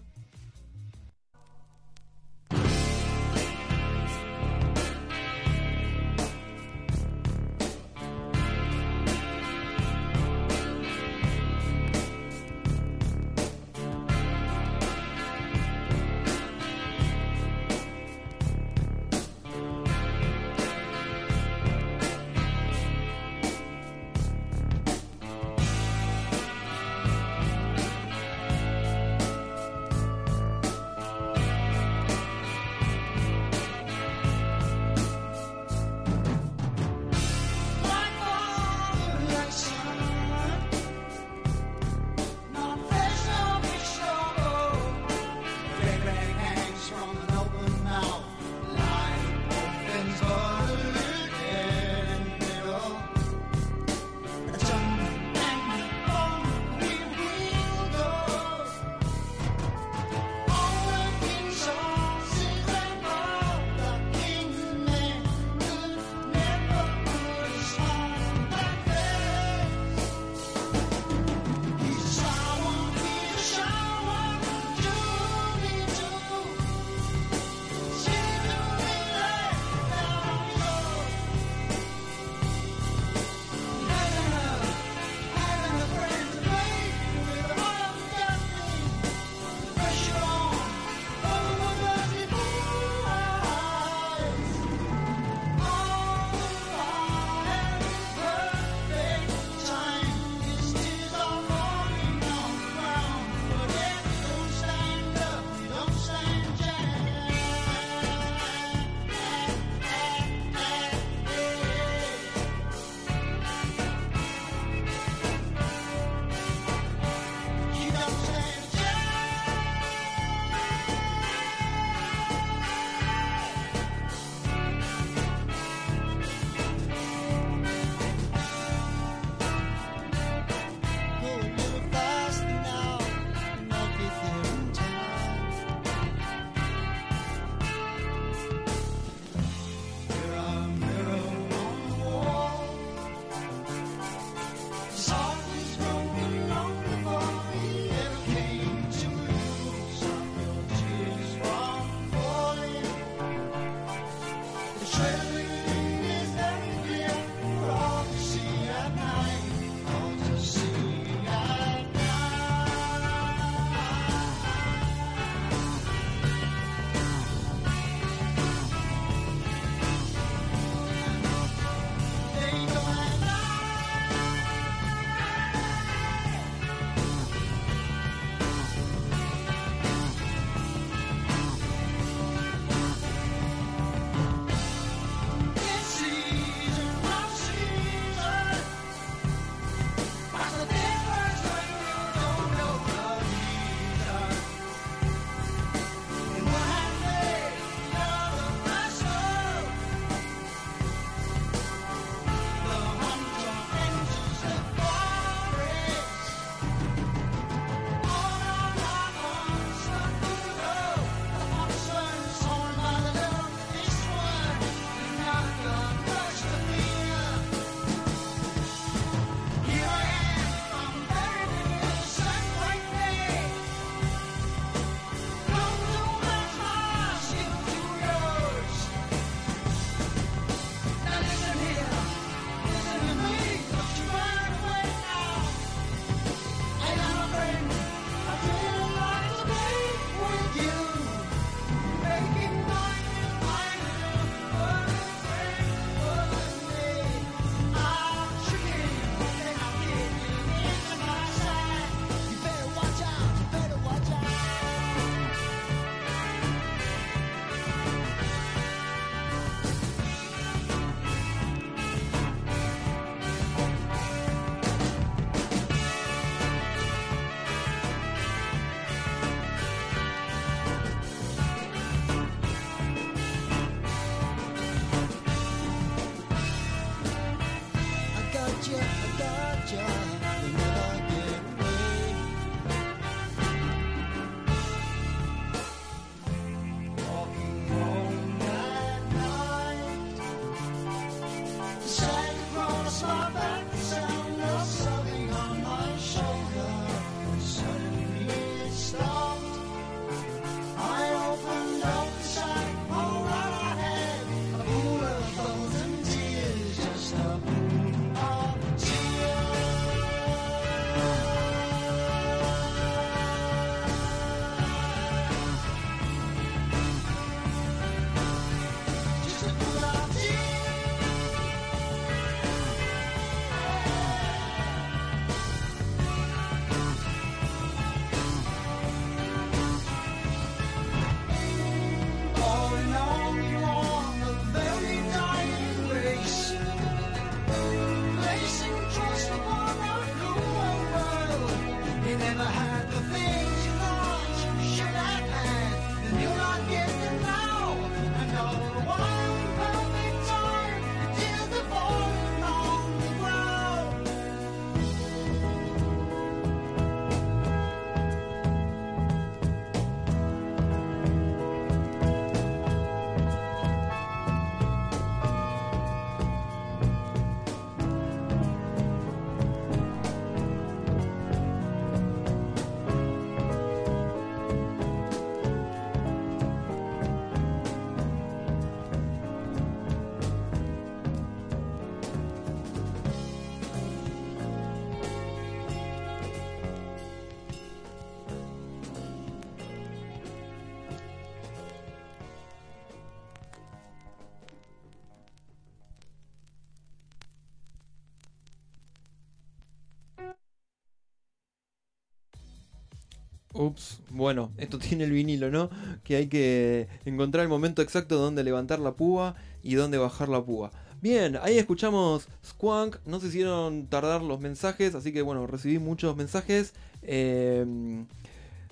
[403.66, 405.70] Ups, bueno, esto tiene el vinilo, ¿no?
[406.04, 410.42] Que hay que encontrar el momento exacto donde levantar la púa y dónde bajar la
[410.44, 410.70] púa.
[411.00, 416.14] Bien, ahí escuchamos Squank, no se hicieron tardar los mensajes, así que bueno, recibí muchos
[416.16, 416.74] mensajes.
[417.02, 418.04] Eh,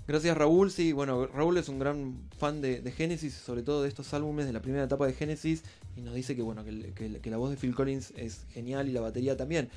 [0.06, 3.88] gracias Raúl, sí, bueno, Raúl es un gran fan de, de Genesis, sobre todo de
[3.88, 5.64] estos álbumes de la primera etapa de Genesis,
[5.96, 8.92] y nos dice que bueno, que- que la voz de Phil Collins es genial y
[8.92, 9.68] la batería también.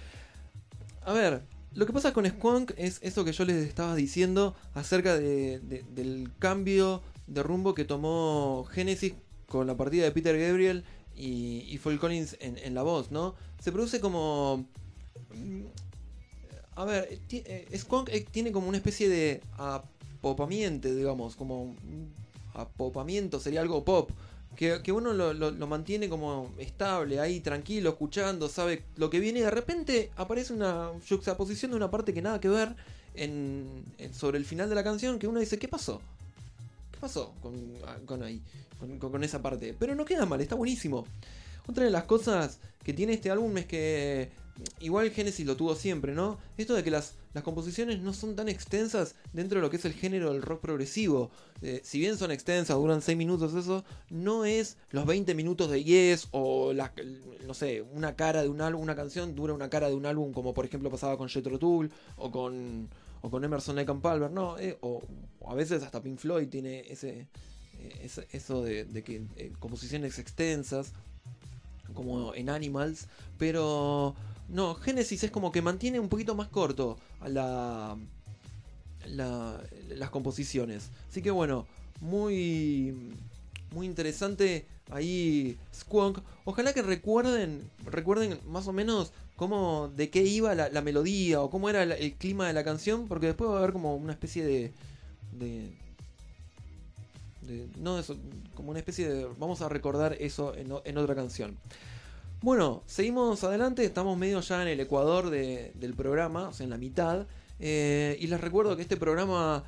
[1.05, 1.41] A ver,
[1.75, 5.83] lo que pasa con Squonk es eso que yo les estaba diciendo acerca de- de-
[5.95, 9.13] del cambio de rumbo que tomó Genesis
[9.47, 10.83] con la partida de Peter Gabriel
[11.15, 13.35] y, y Collins en, en la voz, ¿no?
[13.61, 14.65] Se produce como...
[15.35, 15.61] mm,
[16.75, 21.75] A ver, eh, Squonk eh, tiene como una especie de apopamiento, digamos, como
[22.53, 24.09] apopamiento, sería algo pop.
[24.55, 29.41] Que, que uno lo, mantiene como estable, ahí tranquilo, escuchando, sabe lo que viene y
[29.41, 32.75] de repente aparece una juxtaposición de una parte que nada que ver
[33.15, 33.83] en,
[34.13, 36.01] sobre el final de la canción que uno dice, ¿qué pasó?
[36.91, 37.55] ¿Qué pasó con,
[38.05, 38.41] con ahí?
[38.79, 39.75] Con- con esa parte.
[39.77, 41.05] Pero no queda mal, está buenísimo.
[41.67, 44.29] Otra de las cosas que tiene este álbum es que
[44.79, 46.37] igual Genesis lo tuvo siempre, ¿no?
[46.57, 49.85] Esto de que las, las composiciones no son tan extensas dentro de lo que es
[49.85, 51.31] el género del rock progresivo.
[51.61, 55.83] Eh, si bien son extensas, duran 6 minutos, eso, no es los 20 minutos de
[55.83, 56.91] Yes o las,
[57.45, 60.33] no sé, una cara de un álbum, una canción dura una cara de un álbum
[60.33, 62.89] como por ejemplo pasaba con Jethro Tull o con,
[63.21, 65.01] o con Emerson Lake and Palmer, no, eh, o,
[65.47, 67.27] a veces hasta Pink Floyd tiene ese,
[67.79, 70.93] eh, eso de, que composiciones extensas
[71.93, 74.15] como en Animals, pero
[74.49, 77.97] no, Genesis es como que mantiene un poquito más corto a la,
[79.07, 80.89] la- las composiciones.
[81.09, 81.65] Así que bueno,
[82.01, 82.93] muy
[83.71, 86.19] muy interesante ahí Squonk.
[86.45, 91.69] Ojalá que recuerden recuerden más o menos cómo de qué iba la, melodía o cómo
[91.69, 94.71] era el clima de la canción, porque después va a haber como una especie de
[95.31, 95.71] de,
[97.41, 98.15] de- no eso,
[98.55, 101.57] como una especie de vamos a recordar eso en otra canción.
[102.43, 106.69] Bueno, seguimos adelante, estamos medio ya en el ecuador de- del programa, o sea, en
[106.71, 107.25] la mitad.
[107.65, 109.63] eh, y les recuerdo que este programa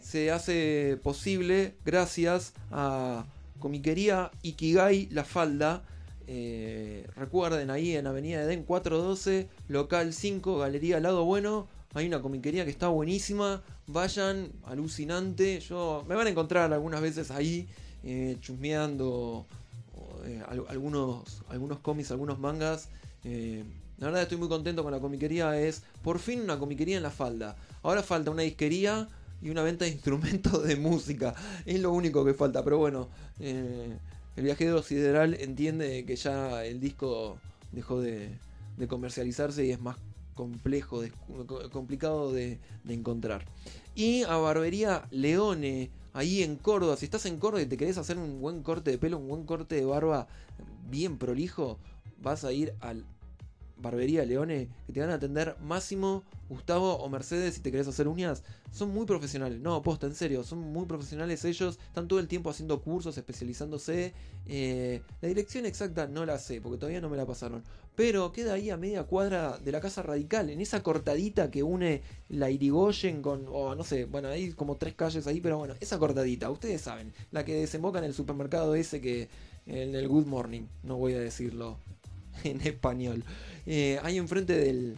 [0.00, 3.26] se hace posible gracias a
[3.58, 5.82] Comiquería Ikigai La Falda.
[6.28, 11.66] Eh, recuerden ahí en Avenida Edén 412, local 5, Galería Lado Bueno.
[11.94, 13.62] Hay una comiquería que está buenísima.
[13.88, 15.58] Vayan, alucinante.
[15.60, 17.66] Yo me van a encontrar algunas veces ahí
[18.04, 19.46] eh, chusmeando
[20.26, 22.88] eh, al- algunos, algunos cómics, algunos mangas.
[23.24, 23.64] Eh,
[23.98, 25.58] la verdad estoy muy contento con la comiquería.
[25.60, 27.56] Es por fin una comiquería en la falda.
[27.82, 29.08] Ahora falta una disquería
[29.42, 31.34] y una venta de instrumentos de música.
[31.64, 32.62] Es lo único que falta.
[32.64, 33.08] Pero bueno,
[33.40, 33.96] eh,
[34.36, 37.38] el viajero sideral entiende que ya el disco
[37.72, 38.38] dejó de,
[38.88, 39.96] comercializarse y es más
[40.34, 41.02] complejo,
[41.72, 43.46] complicado de, de encontrar.
[43.94, 48.16] Y a Barbería Leone, ahí en Córdoba, si estás en Córdoba y te querés hacer
[48.16, 50.28] un buen corte de pelo, un buen corte de barba
[50.88, 51.78] bien prolijo,
[52.22, 53.04] vas a ir al
[53.78, 58.08] Barbería Leone, que te van a atender Máximo, Gustavo o Mercedes si te querés hacer
[58.08, 58.42] uñas.
[58.70, 62.50] Son muy profesionales, no, posta, en serio, son muy profesionales ellos, están todo el tiempo
[62.50, 64.12] haciendo cursos, especializándose.
[64.46, 67.62] Eh, la dirección exacta no la sé, porque todavía no me la pasaron.
[67.94, 72.02] Pero queda ahí a media cuadra de la Casa Radical, en esa cortadita que une
[72.28, 75.98] la Irigoyen con, o no sé, bueno, hay como tres calles ahí, pero bueno, esa
[75.98, 79.28] cortadita, ustedes saben, la que desemboca en el supermercado ese que,
[79.66, 81.78] en el Good Morning, no voy a decirlo
[82.44, 83.24] en español,
[83.66, 84.96] eh, ahí enfrente del,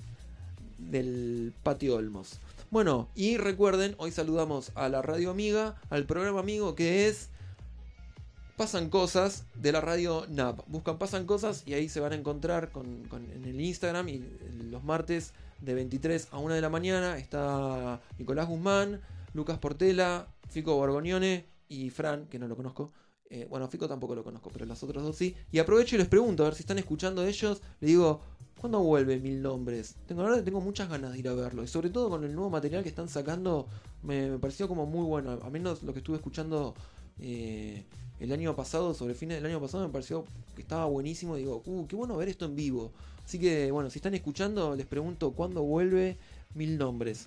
[0.78, 2.38] del patio Olmos.
[2.70, 7.30] Bueno, y recuerden, hoy saludamos a la radio amiga, al programa amigo que es
[8.58, 10.60] Pasan Cosas de la radio NAP.
[10.66, 14.22] Buscan Pasan Cosas y ahí se van a encontrar con, en el Instagram y
[14.70, 19.00] los martes de 23 a 1 de la mañana está Nicolás Guzmán,
[19.32, 22.92] Lucas Portela, Fico Borgognone y Fran, que no lo conozco.
[23.30, 25.34] Eh, bueno, Fico tampoco lo conozco, pero los otros dos sí.
[25.52, 27.60] Y aprovecho y les pregunto, a ver si están escuchando ellos.
[27.80, 28.20] Le digo,
[28.60, 29.96] ¿cuándo vuelve Mil Nombres?
[30.06, 31.62] Tengo, tengo muchas ganas de ir a verlo.
[31.62, 33.66] Y sobre todo con el nuevo material que están sacando,
[34.02, 35.38] me, me pareció como muy bueno.
[35.42, 36.74] A menos lo que estuve escuchando
[37.20, 37.84] eh,
[38.20, 40.24] el año pasado, sobre fines del año pasado, me pareció
[40.56, 41.36] que estaba buenísimo.
[41.36, 42.92] Y digo, uh, qué bueno ver esto en vivo.
[43.24, 46.16] Así que, bueno, si están escuchando, les pregunto cuándo vuelve
[46.54, 47.26] Mil Nombres.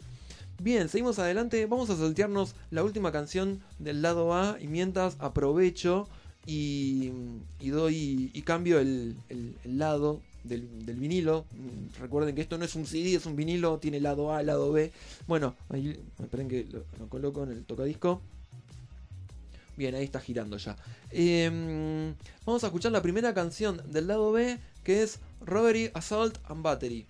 [0.64, 1.66] Bien, seguimos adelante.
[1.66, 4.57] Vamos a saltearnos la última canción del lado A.
[4.62, 6.07] Y mientras aprovecho
[6.45, 7.12] y,
[7.59, 9.16] y doy y cambio el,
[9.66, 10.68] lado del,
[10.99, 11.45] vinilo.
[11.99, 13.80] Recuerden que esto no es un CD, es un vinilo.
[13.80, 14.91] Tiene lado A, lado B.
[15.26, 18.22] Bueno, ahí esperen que lo, lo coloco en el tocadisco.
[19.78, 20.76] Bien, ahí está girando ya.
[21.09, 22.14] Em,
[22.45, 27.07] vamos a escuchar la primera canción del lado B, que es Robbery, Assault and Battery.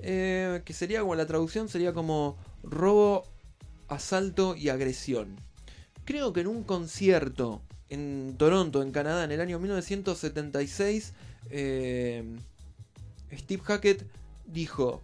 [0.00, 3.24] Eh, que sería como la traducción, sería como robo,
[3.88, 5.36] asalto y agresión.
[6.04, 11.12] Creo que en un concierto en Toronto, en Canadá, en el año 1976,
[11.50, 12.36] eh,
[13.32, 14.06] Steve Hackett
[14.46, 15.02] dijo,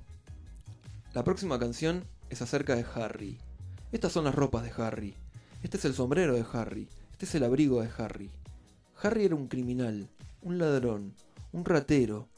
[1.14, 3.38] la próxima canción es acerca de Harry.
[3.92, 5.14] Estas son las ropas de Harry.
[5.62, 6.88] Este es el sombrero de Harry.
[7.12, 8.30] Este es el abrigo de Harry.
[9.03, 10.09] Harry era un criminal,
[10.42, 11.14] un ladrón,
[11.53, 12.28] un ratero.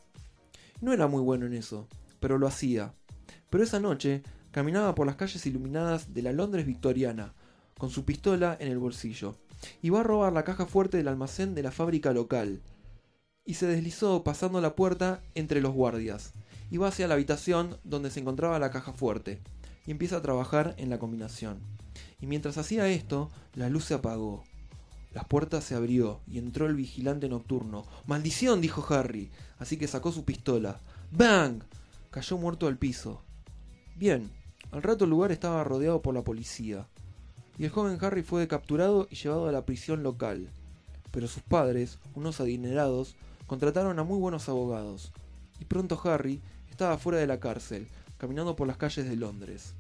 [0.81, 1.89] No era muy bueno en eso,
[2.21, 2.95] pero lo hacía.
[3.51, 7.35] Pero esa noche caminaba por las calles iluminadas de la Londres victoriana,
[7.79, 9.37] con su pistola en el bolsillo.
[9.83, 12.63] Iba a robar la caja fuerte del almacén de la fábrica local.
[13.45, 16.33] Y se deslizó pasando la puerta entre los guardias.
[16.71, 19.41] Iba hacia la habitación donde se encontraba la caja fuerte.
[19.87, 21.61] Y empieza a trabajar en la combinación.
[22.21, 24.43] Y mientras hacía esto, la luz se apagó.
[25.13, 27.87] Las puertas se abrió y entró el vigilante nocturno.
[28.07, 28.61] ¡Maldición!
[28.61, 29.31] dijo Harry.
[29.59, 30.81] Así que sacó su pistola.
[31.11, 31.63] ¡Bang!
[32.17, 33.21] Cayó muerto al piso.
[33.95, 34.31] Bien,
[34.71, 36.89] al rato el lugar estaba rodeado por la policía.
[37.59, 40.49] Y el joven Harry fue capturado y llevado a la prisión local.
[41.11, 45.13] Pero sus padres, unos adinerados, contrataron a muy buenos abogados.
[45.61, 46.41] Y pronto Harry
[46.71, 47.87] estaba fuera de la cárcel,
[48.17, 49.75] caminando por las calles de Londres.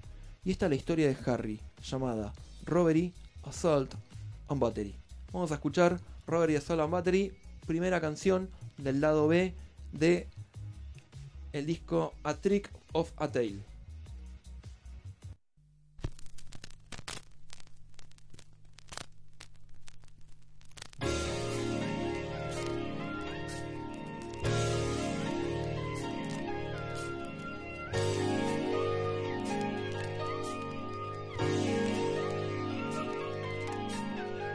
[0.45, 2.35] Y esta es la historia de Harry, llamada
[2.67, 3.15] Robbery,
[3.45, 3.95] Assault
[4.49, 4.95] and Battery.
[5.33, 7.33] Vamos a escuchar Robbery, Assault and Battery,
[7.67, 9.55] primera canción del lado B
[9.93, 10.29] de
[11.57, 13.61] el disco A Trick of a Tale.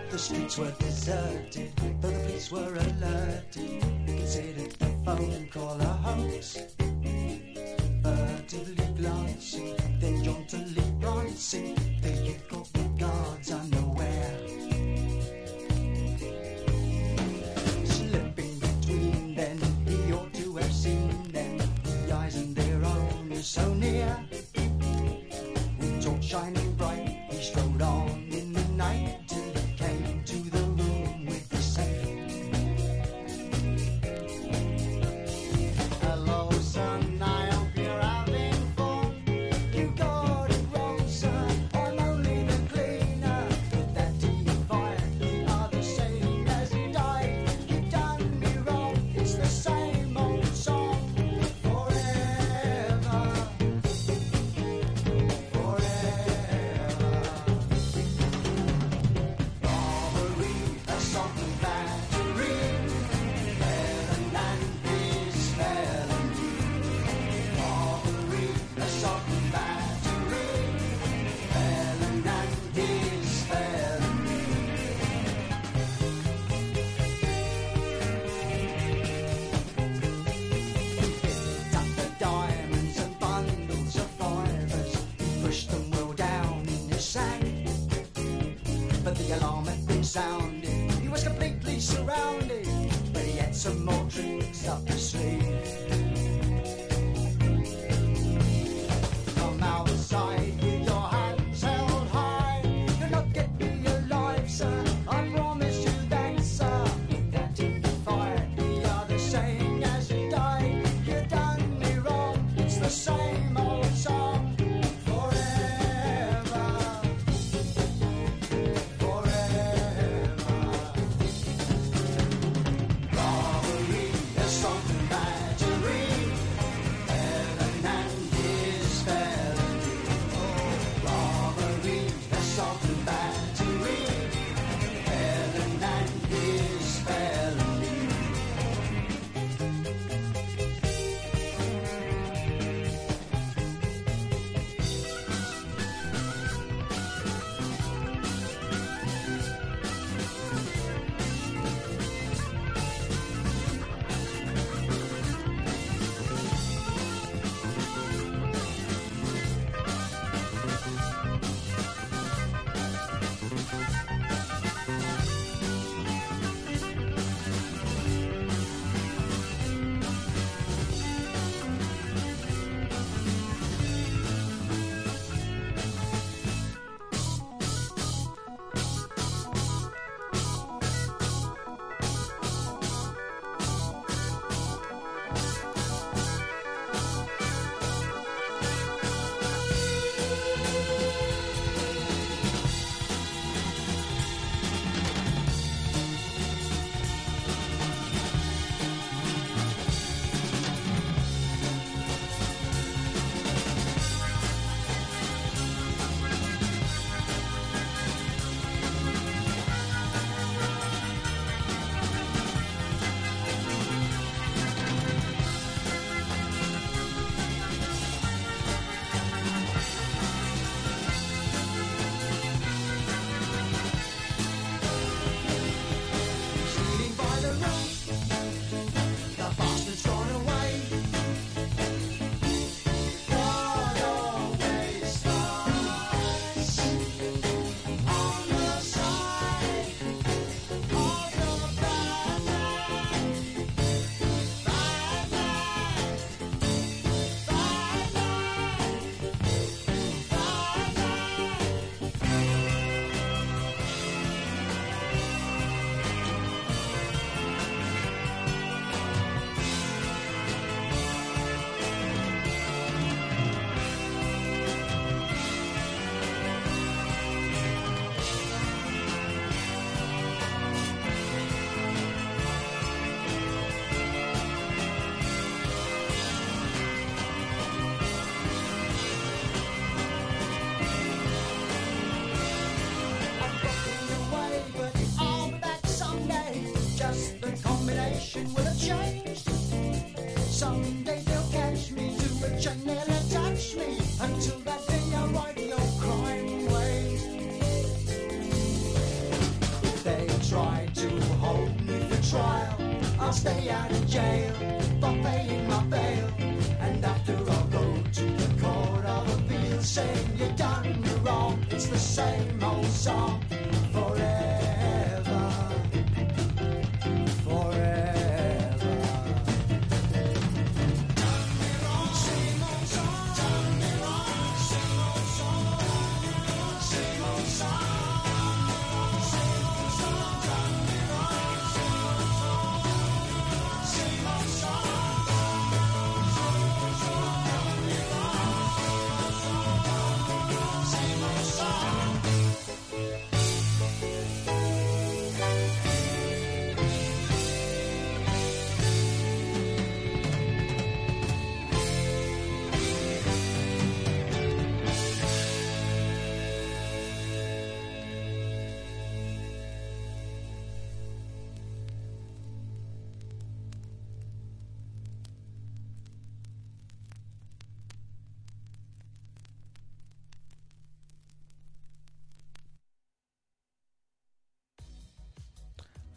[0.10, 3.82] The streets were deserted, though the police were alerted.
[4.06, 6.80] They considered the phone call a hoax.
[11.52, 11.80] see.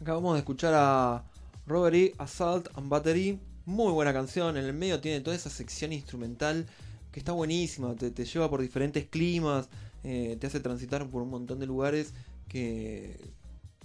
[0.05, 1.23] Acabamos de escuchar a
[1.65, 3.39] Robbery, Assault and Battery.
[3.65, 4.55] Muy buena canción.
[4.55, 6.67] En el medio tiene toda esa sección instrumental
[7.11, 7.95] que está buenísima.
[7.95, 9.67] Te, lleva por diferentes climas.
[10.03, 12.13] eh, te hace transitar por un montón de lugares
[12.47, 13.17] que,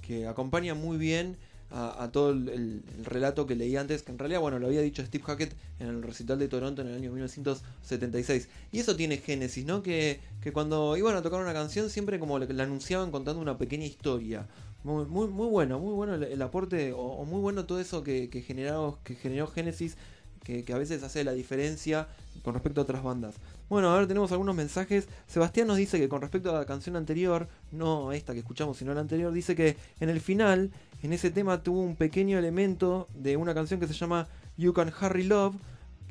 [0.02, 1.38] que acompaña muy bien
[1.70, 4.02] a, todo el, el- el relato que leí antes.
[4.02, 6.88] Que en realidad, bueno, lo había dicho Steve Hackett en el recital de Toronto en
[6.88, 8.48] el año 1976.
[8.72, 9.82] Y eso tiene génesis, ¿no?
[9.82, 13.86] Que, que cuando iban a tocar una canción siempre como la anunciaban contando una pequeña
[13.86, 14.46] historia.
[14.82, 18.98] Muy, muy, bueno, muy bueno el, aporte, o, muy bueno todo eso que, que, generó,
[19.04, 19.96] que generó Genesis,
[20.42, 22.08] que, a veces hace la diferencia
[22.42, 23.34] con respecto a otras bandas.
[23.68, 25.08] Bueno, a ver, tenemos algunos mensajes.
[25.26, 28.94] Sebastián nos dice que con respecto a la canción anterior, no esta que escuchamos, sino
[28.94, 30.70] la anterior, dice que en el final,
[31.02, 34.92] en ese tema tuvo un pequeño elemento de una canción que se llama You Can
[35.00, 35.56] Hurry Love,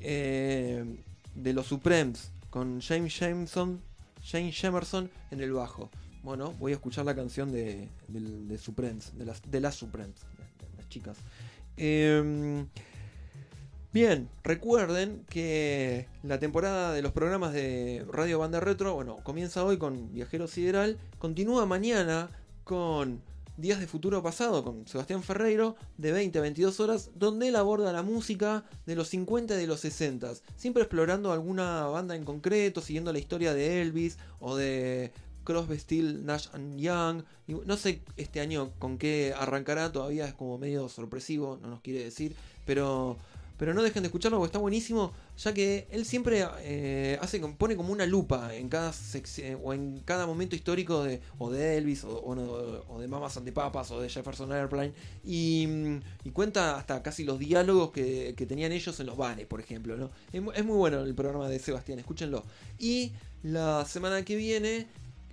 [0.02, 0.86] eh,
[1.36, 3.82] de los Supremes, con James Jameson,
[4.24, 5.90] James Jamerson en el bajo.
[6.24, 10.78] Bueno, voy a escuchar la canción de, de Supremes, de las, de las de- de
[10.78, 11.18] las chicas.
[11.78, 12.68] Em,
[13.92, 19.78] Bien, recuerden que la temporada de los programas de Radio Banda Retro, bueno, comienza hoy
[19.80, 22.30] con Viajero Sideral, continúa mañana
[22.64, 23.20] con
[23.58, 27.92] Días de Futuro Pasado con Sebastián Ferreiro de 20 a 22 horas, donde él aborda
[27.92, 32.82] la música de los 50 y de los 60, siempre explorando alguna banda en concreto,
[32.82, 35.12] siguiendo la historia de Elvis o de
[35.44, 37.24] Crosby, Steel, Nash and Young.
[37.48, 42.04] No sé este año con qué arrancará, todavía es como medio sorpresivo, no nos quiere
[42.04, 42.36] decir,
[42.66, 43.18] pero
[43.60, 47.76] pero no dejen de escucharlo porque está buenísimo, ya que él siempre eh, hace, pone
[47.76, 52.06] como una lupa en cada sección o en cada momento histórico de o de Elvis
[52.06, 54.94] o, o o de Mamas and the Papas o de Jefferson Airplane
[55.26, 55.68] y,
[56.24, 59.98] y cuenta hasta casi los diálogos que, que tenían ellos en los bares, por ejemplo.
[59.98, 60.10] ¿no?
[60.32, 62.46] Es muy bueno el programa de Sebastián, escúchenlo.
[62.78, 63.12] Y
[63.44, 64.88] la semana que viene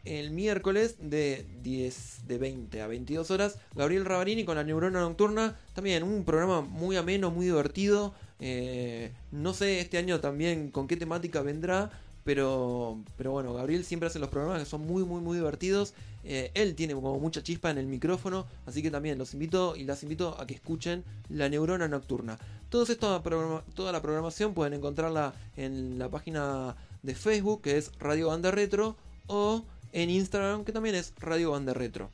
[0.07, 5.57] el miércoles de 10 de 20 a 22 horas, Gabriel Rabarini con la Neurona Nocturna,
[5.75, 8.15] también un programa muy ameno, muy divertido.
[8.39, 11.91] eh, no sé este año también con qué temática vendrá,
[12.25, 15.95] pero, pero bueno, Gabriel siempre hace los programas que son muy, muy, muy divertidos.
[16.25, 19.85] Eh, él tiene como mucha chispa en el micrófono, así que también los invito y
[19.85, 22.37] las invito a que escuchen La Neurona Nocturna.
[22.69, 27.93] Todo esto, programa- toda la programación pueden encontrarla en la página de Facebook, que es
[28.01, 28.97] Radio Banda Retro,
[29.29, 29.65] o
[29.97, 32.11] en Instagram, que también es Radio Banda Retro.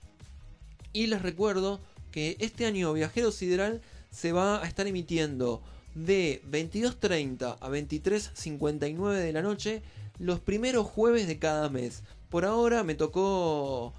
[0.93, 1.81] Y les recuerdo
[2.13, 3.81] que este año Viajero Sideral
[4.11, 5.63] se va a estar emitiendo
[5.95, 9.83] de 22.30 a 23.59 de la noche
[10.19, 12.03] los primeros jueves de cada mes.
[12.31, 13.93] Por ahora me tocó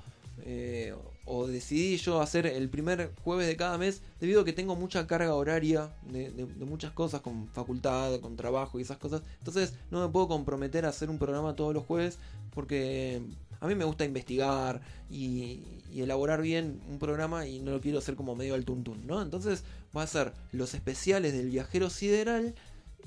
[0.46, 0.94] eh,
[1.26, 5.08] o decidí yo hacer el primer jueves de cada mes debido a que tengo mucha
[5.08, 9.22] carga horaria de, de- de muchas cosas con facultad, con trabajo y esas cosas.
[9.40, 12.18] Entonces no me puedo comprometer a hacer un programa todos los jueves
[12.54, 13.22] porque
[13.64, 15.62] a mí me gusta investigar y,
[15.96, 19.22] elaborar bien un programa y no lo quiero hacer como medio al tuntún, ¿no?
[19.22, 19.64] Entonces
[19.96, 22.56] va a ser los especiales del viajero sideral,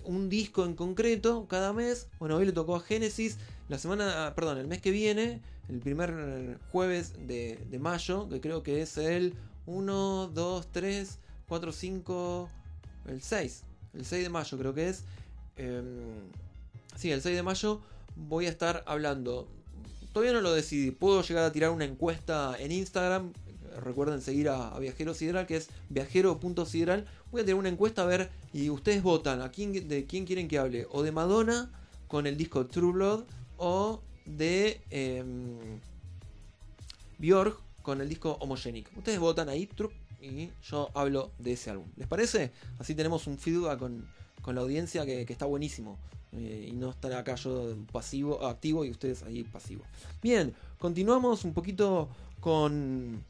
[0.05, 2.09] un disco en concreto cada mes.
[2.19, 3.37] Bueno, hoy le tocó a Génesis.
[3.69, 8.41] La semana, ah, perdón, el mes que viene, el primer jueves de, de mayo, que
[8.41, 9.35] creo que es el
[9.67, 12.51] 1, 2, 3, 4, 5,
[13.09, 13.63] el 6.
[13.93, 15.05] El 6 de mayo creo que es.
[15.57, 15.85] Em,
[16.95, 17.83] sí, el 6 de mayo
[18.15, 19.49] voy a estar hablando.
[20.17, 20.93] Todavía no lo decidí.
[20.93, 23.35] Puedo llegar a tirar una encuesta en Instagram.
[23.85, 27.05] Recuerden seguir a, a Viajero Sideral, que es viajero.sideral.
[27.31, 30.87] Voy a tirar una encuesta a ver y ustedes votan de quién quieren que hable.
[30.91, 31.71] O de Madonna
[32.09, 33.25] con el disco True Blood
[33.59, 35.81] o de em,
[37.19, 38.89] Björk con el disco Homogenic.
[38.97, 39.69] Ustedes votan ahí
[40.23, 41.89] y yo hablo de ese álbum.
[41.95, 42.53] ¿Les parece?
[42.79, 44.09] Así tenemos un feedback con,
[44.47, 45.99] con la audiencia que, está buenísimo.
[46.33, 49.83] Eh, y no estar acá yo pasivo, activo y ustedes ahí pasivo.
[50.23, 52.09] Bien, continuamos un poquito
[52.41, 53.25] con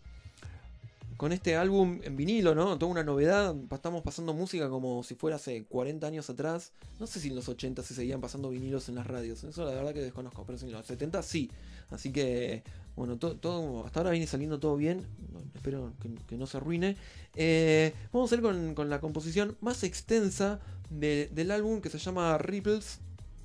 [1.16, 2.76] con este álbum en vinilo, ¿no?
[2.78, 3.56] Toda una novedad.
[3.72, 6.72] Estamos pasando música como si fuera hace 40 años atrás.
[7.00, 9.42] No sé si en los 80 se seguían pasando vinilos en las radios.
[9.42, 10.44] Eso la verdad que desconozco.
[10.44, 11.50] Pero en los 70 sí.
[11.88, 12.62] Así que,
[12.96, 15.06] bueno, todo, hasta ahora viene saliendo todo bien.
[15.54, 15.92] Espero
[16.26, 16.96] que, no se arruine.
[17.34, 23.00] Eh, vamos a ir con, la composición más extensa del álbum que se llama Ripples.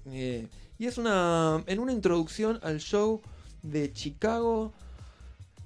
[0.05, 0.47] Eh,
[0.79, 3.21] y es una, en una introducción al show
[3.61, 4.71] de Chicago.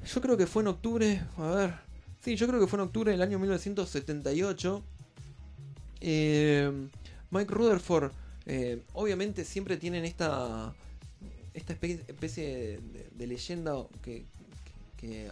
[0.04, 1.22] Yo creo que fue en octubre.
[1.38, 1.86] A ver,
[2.22, 4.84] Sí, yo creo que fue en octubre del año 1978.
[6.02, 6.88] Eh,
[7.30, 8.12] Mike Rutherford,
[8.94, 10.74] obviamente siempre tienen esta,
[11.56, 12.80] esta especie
[13.16, 14.26] de, leyenda que,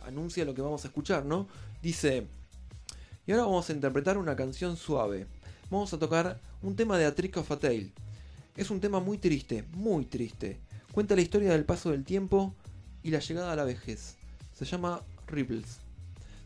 [0.06, 1.48] anuncia lo que vamos a escuchar, ¿no?
[1.82, 2.28] Dice,
[3.26, 5.26] y ahora vamos a interpretar una canción suave.
[5.72, 7.92] Vamos a tocar un tema de A Trick of a Tale.
[8.56, 10.60] Es un tema muy triste, muy triste.
[10.92, 12.54] Cuenta la historia del paso del tiempo
[13.02, 14.16] y la llegada a la vejez.
[14.54, 15.80] Se llama Ripples.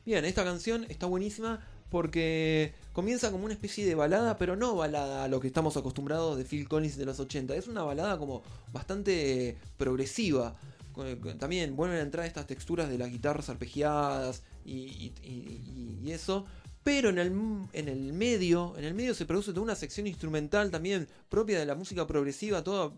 [0.06, 1.60] Bien, esta canción está buenísima
[1.90, 6.38] porque comienza como una especie de balada, pero no balada a lo que estamos acostumbrados
[6.38, 7.56] de Phil Collins de los 80.
[7.56, 10.56] Es una balada como bastante progresiva.
[11.38, 15.14] También vuelven a entrar estas texturas de las guitarras arpegiadas y,
[16.08, 16.46] eso.
[16.84, 17.28] Pero en el,
[17.74, 21.66] en el medio, en el medio se produce toda una sección instrumental también propia de
[21.66, 22.94] la música progresiva, toda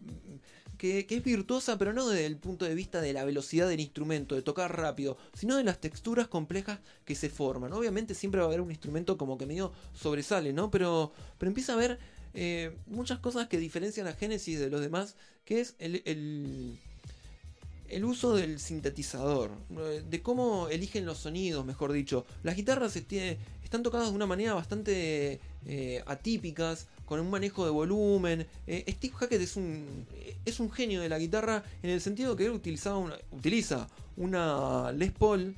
[0.80, 4.34] que, es virtuosa, pero no desde el punto de vista de la velocidad del instrumento,
[4.34, 7.74] de tocar rápido, sino de las texturas complejas que se forman.
[7.74, 10.72] Obviamente siempre va a haber un instrumento como que medio sobresale, ¿no?
[10.72, 12.00] Pero, pero empieza a haber
[12.34, 18.36] eh, muchas cosas que diferencian a Genesis de los demás, que es el, el, uso
[18.36, 19.52] del sintetizador,
[20.10, 22.26] de cómo eligen los sonidos, mejor dicho.
[22.42, 28.48] Las guitarras están tocadas de una manera bastante eh, atípicas, con un manejo de volumen.
[28.68, 30.06] Eh, Steve Hackett es un,
[30.46, 32.96] es un genio de la guitarra en el sentido que él utiliza
[34.16, 35.56] una Les Paul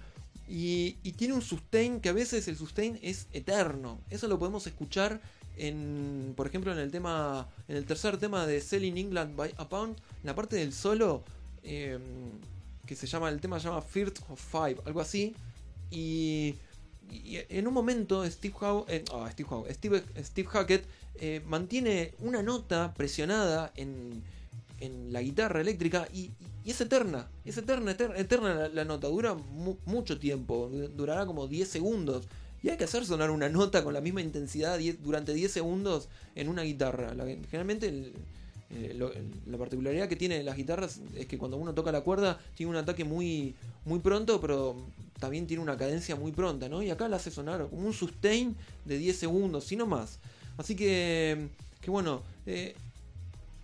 [0.54, 4.00] y, tiene un sustain que a veces el sustain es eterno.
[4.10, 5.22] Eso lo podemos escuchar
[5.56, 9.70] en, por ejemplo, en el tema, en el tercer tema de Selling England by a
[9.70, 11.24] Pound, en la parte del solo,
[11.64, 12.02] em,
[12.86, 15.34] que se llama, el tema se llama First of Five, algo así.
[15.90, 16.56] Y,
[17.12, 20.86] en un momento Steve, Howe, eh, ah, Steve, Steve Hackett
[21.20, 24.24] eh, mantiene una nota presionada en,
[25.12, 26.32] la guitarra eléctrica y,
[26.66, 29.36] es eterna, es eterna, eterna, la, nota, dura
[29.86, 32.28] mucho tiempo, durará como 10 segundos.
[32.64, 36.50] Y hay que hacer sonar una nota con la misma intensidad durante 10 segundos en
[36.50, 37.14] una guitarra.
[37.50, 38.12] generalmente
[38.74, 39.12] eh,
[39.46, 42.78] la particularidad que tienen las guitarras es que cuando uno toca la cuerda tiene un
[42.78, 43.54] ataque muy,
[43.86, 44.78] muy pronto, pero
[45.22, 46.82] también tiene una cadencia muy pronta, ¿no?
[46.82, 50.20] Y acá la hace sonar como un sustain de 10 segundos, si no más.
[50.58, 51.48] Así que,
[51.80, 52.76] que bueno, eh,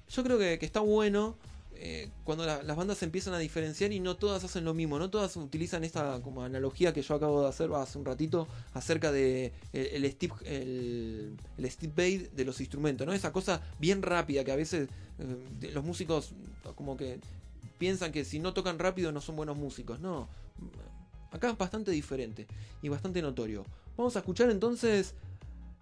[0.09, 1.35] yo creo que, está bueno
[1.73, 5.09] eh, cuando las bandas se empiezan a diferenciar y no todas hacen lo mismo, no
[5.09, 9.51] todas utilizan esta como analogía que yo acabo de hacer hace un ratito acerca de
[9.73, 13.13] eh, el, Steve el, el Steve de los instrumentos, ¿no?
[13.13, 14.89] Esa cosa bien rápida que a veces
[15.73, 16.33] los músicos
[16.75, 17.19] como que
[17.79, 20.29] piensan que si no tocan rápido no son buenos músicos, no.
[21.31, 22.47] Acá es bastante diferente
[22.81, 23.65] y bastante notorio.
[23.97, 25.15] Vamos a escuchar entonces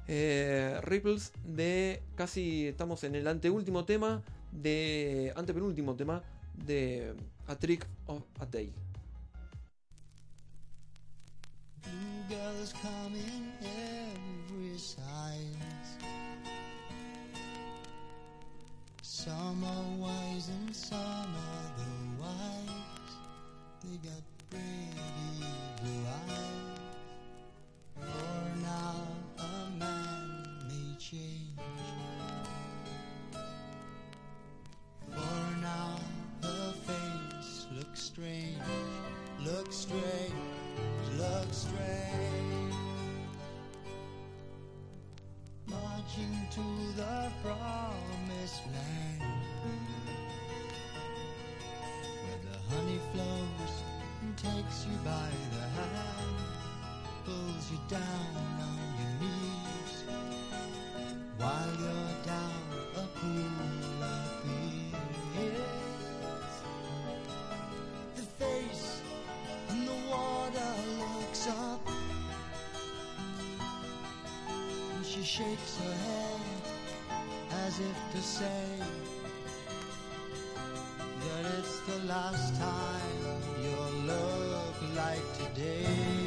[0.07, 4.21] eh, Ripples de casi estamos en el anteúltimo tema
[4.51, 6.23] de antepenúltimo tema
[6.65, 7.15] de
[7.47, 8.73] A Trick of a Tale.
[11.81, 12.35] The
[19.99, 20.45] wise.
[38.16, 38.55] Strange,
[39.43, 40.34] looks strange,
[41.18, 42.74] looks strange.
[45.68, 49.43] Marching to the promised land,
[52.24, 53.74] where the honey flows
[54.22, 56.38] and takes you by the hand,
[57.26, 59.93] pulls you down on your knees.
[61.38, 62.63] While you're down
[62.95, 63.54] a pool
[75.38, 76.41] shakes her head
[77.65, 78.69] as if to say
[81.19, 83.19] that it's the last time
[83.61, 86.24] you'll look like today.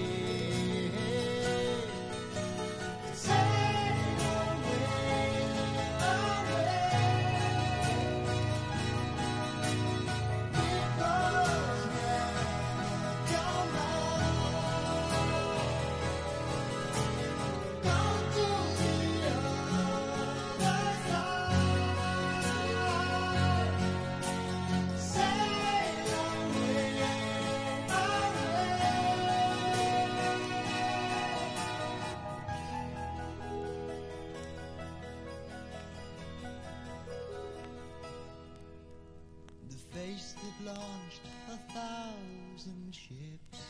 [42.66, 43.60] lives ships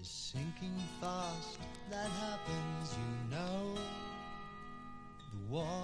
[0.00, 1.58] is sinking fast.
[1.90, 3.74] That happens, you know.
[5.32, 5.81] The war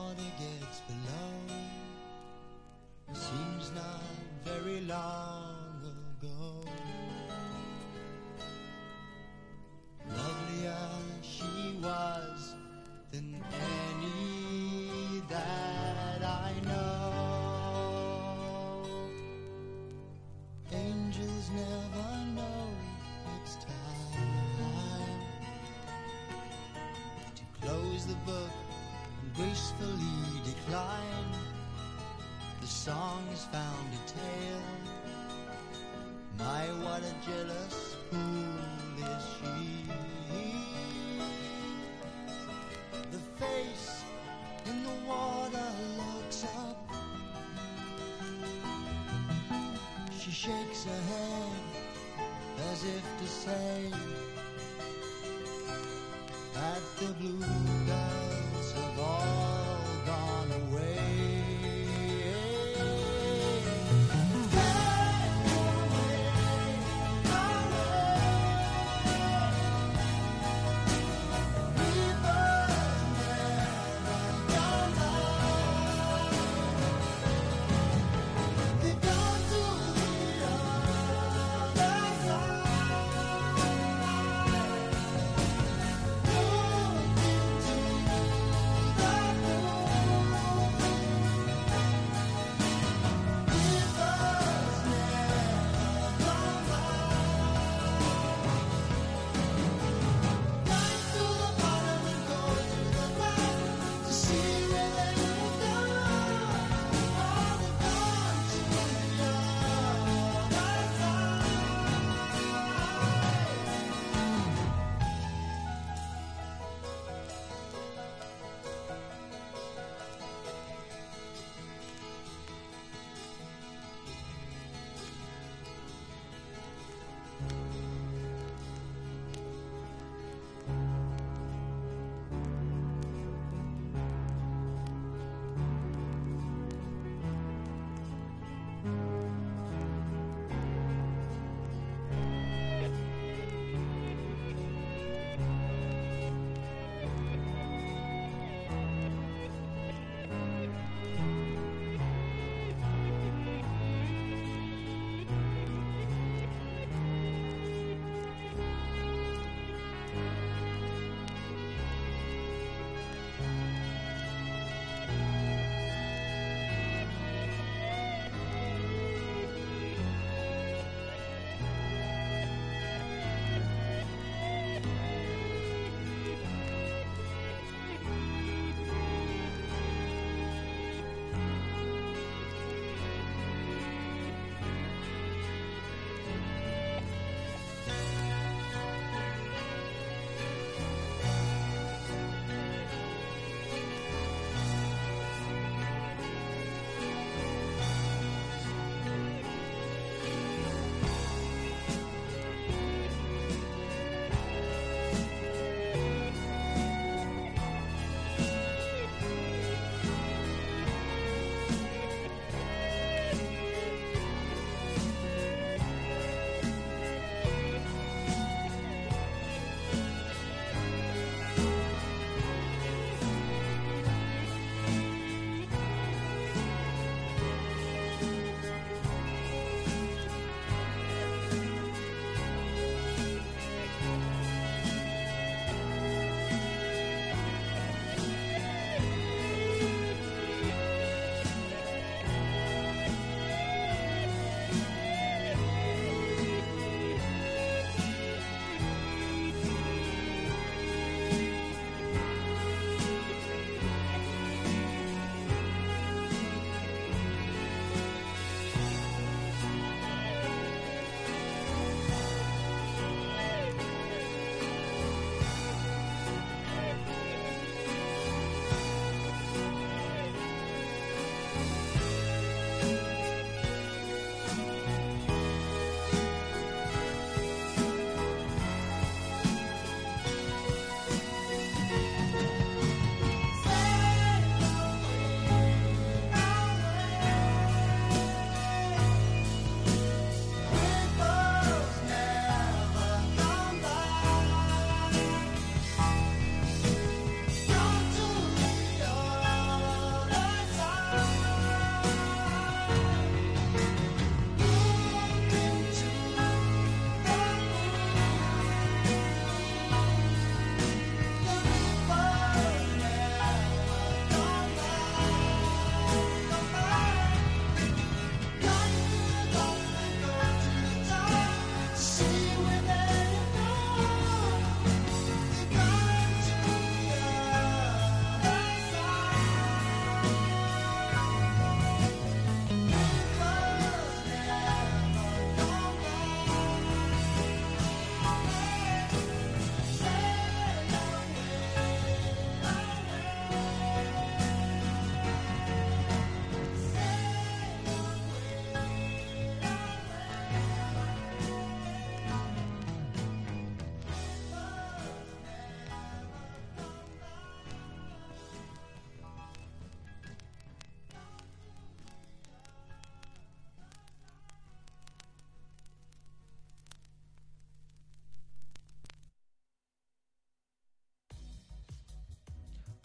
[37.02, 38.37] a jealous fool.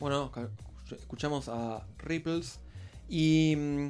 [0.04, 0.30] Bueno,
[0.92, 2.60] escuchamos a Ripples.
[3.08, 3.88] Y mm,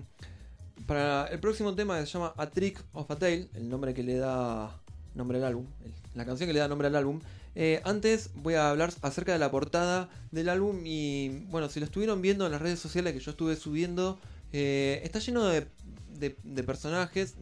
[0.86, 4.04] para el próximo tema que se llama A Trick of a Tale, el nombre que
[4.04, 4.80] le da
[5.16, 5.66] nombre al álbum,
[6.14, 7.20] la canción que le da nombre al álbum.
[7.56, 11.88] eh, antes voy a hablar acerca de la portada del álbum y bueno, si lo
[11.88, 14.20] estuvieron viendo en las redes sociales que yo estuve subiendo,
[14.52, 17.38] eh, está lleno de personajes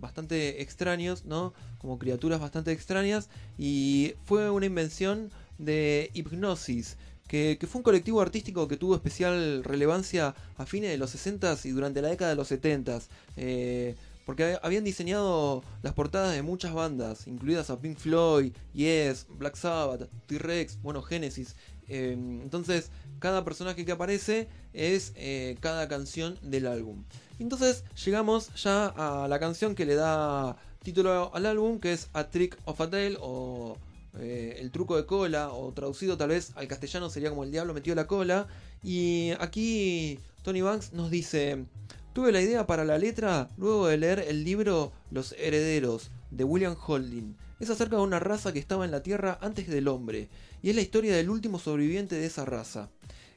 [0.00, 1.54] bastante extraños, ¿no?
[1.78, 6.96] Como criaturas bastante extrañas y fue una invención de Hipnosis,
[7.28, 11.70] que, fue un colectivo artístico que tuvo especial relevancia a fines de los 60s y
[11.70, 13.08] durante la década de los 70s.
[13.36, 13.94] eh,
[14.24, 19.54] porque hab- habían diseñado las portadas de muchas bandas, incluidas a Pink Floyd, Yes, Black
[19.54, 21.54] Sabbath, T-Rex, bueno, Genesis.
[21.88, 22.12] Eh,
[22.42, 22.90] entonces,
[23.20, 27.04] cada personaje que aparece es eh, cada canción del álbum.
[27.38, 32.24] Entonces, llegamos ya a la canción que le da título al álbum, que es A
[32.28, 33.76] Trick of a Tale o
[34.18, 37.74] eh, El truco de cola, o traducido tal vez al castellano sería como El diablo
[37.74, 38.48] metió la cola.
[38.82, 41.66] Y aquí Tony Banks nos dice,
[42.12, 46.76] tuve la idea para la letra luego de leer el libro Los Herederos de William
[46.86, 47.36] Holding.
[47.58, 50.28] Es acerca de una raza que estaba en la Tierra antes del hombre,
[50.62, 52.90] y es la historia del último sobreviviente de esa raza.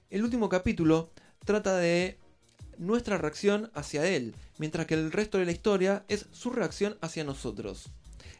[0.10, 1.10] El último capítulo
[1.46, 2.18] trata de
[2.78, 7.24] nuestra reacción hacia él, mientras que el resto de la historia es su reacción hacia
[7.24, 7.90] nosotros.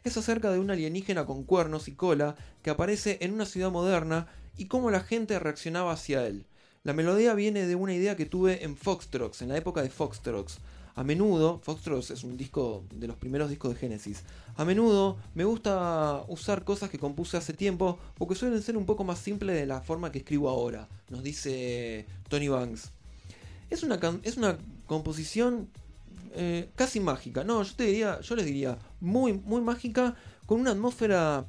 [0.02, 4.28] Es acerca de un alienígena con cuernos y cola que aparece en una ciudad moderna
[4.56, 6.46] y cómo la gente reaccionaba hacia él.
[6.82, 10.58] La melodía viene de una idea que tuve en Foxtrox, en la época de Foxtrox.
[10.94, 14.22] A menudo, Foxtrox es un disco de los primeros discos de Genesis.
[14.56, 19.04] A menudo me gusta usar cosas que compuse hace tiempo porque suelen ser un poco
[19.04, 22.90] más simples de la forma que escribo ahora, nos dice Tony Banks.
[23.68, 25.68] Es una, es una composición
[26.32, 27.44] eh, casi mágica.
[27.44, 30.14] No, yo te diría, yo les diría, muy, muy mágica,
[30.46, 31.46] con una atmósfera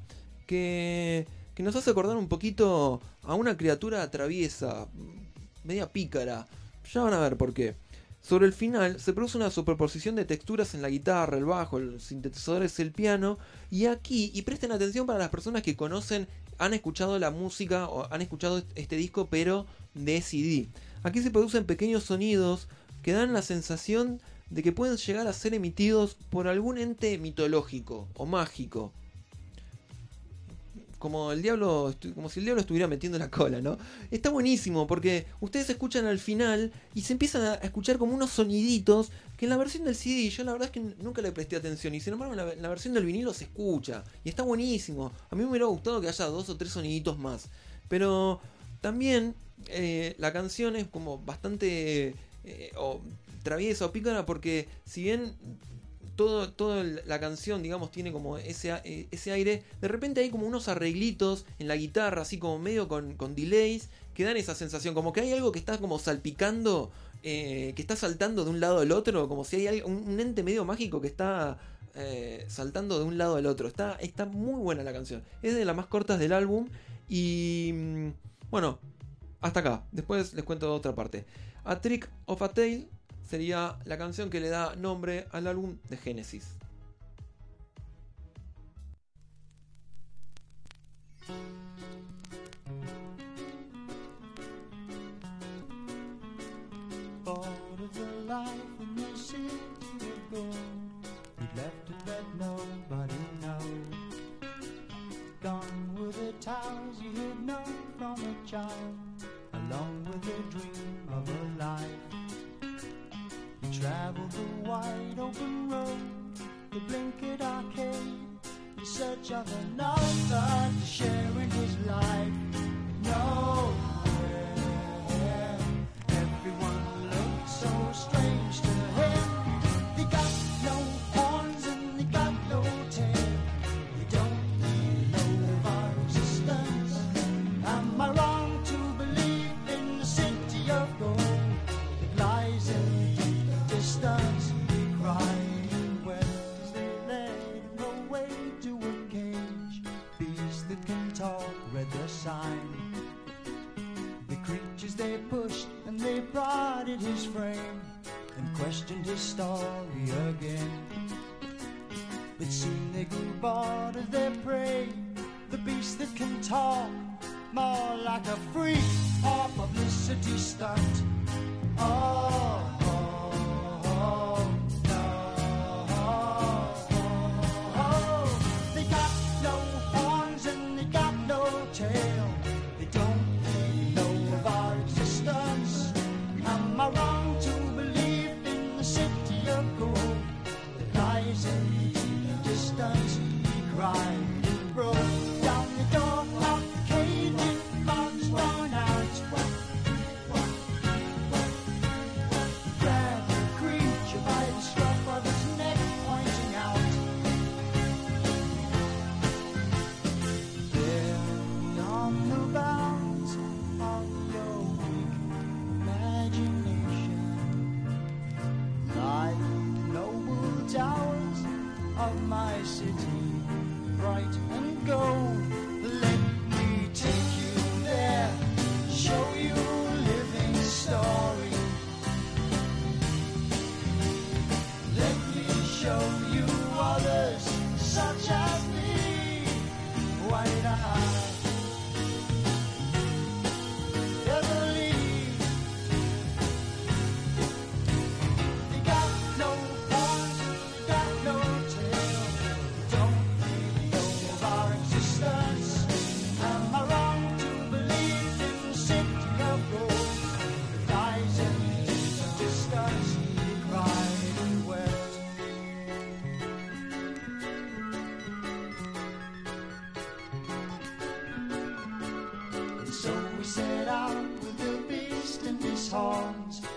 [0.47, 4.87] que, que nos hace acordar un poquito a una criatura traviesa,
[5.63, 6.47] media pícara.
[6.91, 7.75] Ya van a ver por qué.
[8.21, 11.99] Sobre el final se produce una superposición de texturas en la guitarra, el bajo, el
[11.99, 13.39] sintetizador es el piano.
[13.71, 16.27] Y aquí, y presten atención para las personas que conocen,
[16.59, 20.69] han escuchado la música o han escuchado este disco, pero de CD.
[21.01, 22.67] Aquí se producen pequeños sonidos
[23.01, 24.21] que dan la sensación
[24.51, 28.93] de que pueden llegar a ser emitidos por algún ente mitológico o mágico.
[30.99, 33.79] Como el diablo, como si el diablo estuviera metiendo la cola, ¿no?
[34.11, 39.09] Está buenísimo porque ustedes escuchan al final y se empiezan a escuchar como unos soniditos
[39.35, 41.95] que en la versión del CD yo la verdad es que nunca le presté atención
[41.95, 45.11] y sin embargo en la, la versión del vinilo se escucha y está buenísimo.
[45.31, 47.47] A mí me hubiera gustado que haya dos o tres soniditos más.
[47.87, 48.39] Pero
[48.81, 49.33] también
[49.69, 52.71] eh, la canción es como bastante eh,
[53.43, 55.35] traviesa o pícara porque si bien
[56.15, 59.63] todo, toda la canción, digamos, tiene como ese, eh, ese aire.
[59.81, 63.89] De repente hay como unos arreglitos en la guitarra, así como medio con, con delays,
[64.13, 66.91] que dan esa sensación, como que hay algo que está como salpicando,
[67.23, 70.43] eh, que está saltando de un lado al otro, como si hay un, un ente
[70.43, 71.57] medio mágico que está
[71.95, 73.67] eh, saltando de un lado al otro.
[73.67, 75.23] Está, está muy buena la canción.
[75.41, 76.69] Es de las más cortas del álbum
[77.07, 77.71] y...
[77.73, 78.07] mm,
[78.49, 78.79] Bueno,
[79.41, 79.85] hasta acá.
[79.91, 81.25] Después les cuento otra parte.
[81.63, 82.89] A Trick of a Tale
[83.31, 86.49] sería la canción que le da nombre al álbum de Genesis.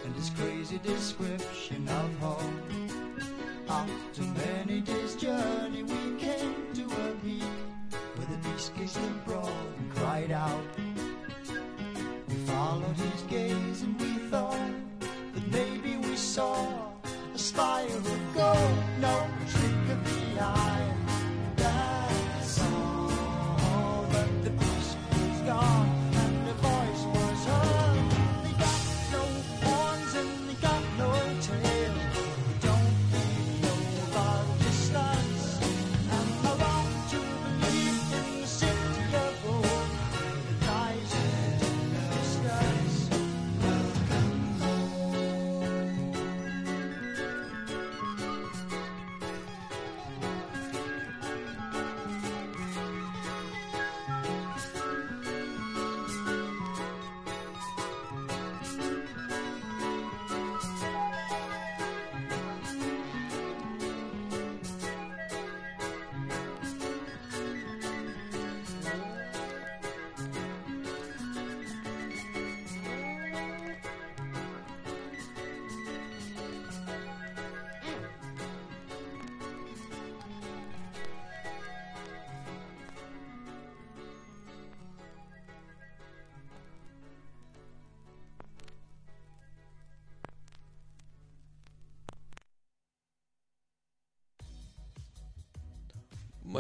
[0.05, 2.89] And his crazy description of home.
[3.69, 7.43] After many days' journey, we came to a peak
[8.17, 10.61] where the beast gazed abroad and cried out.
[12.29, 14.71] We followed his gaze and we thought
[15.01, 16.93] that maybe we saw
[17.35, 19.27] a spire of gold, no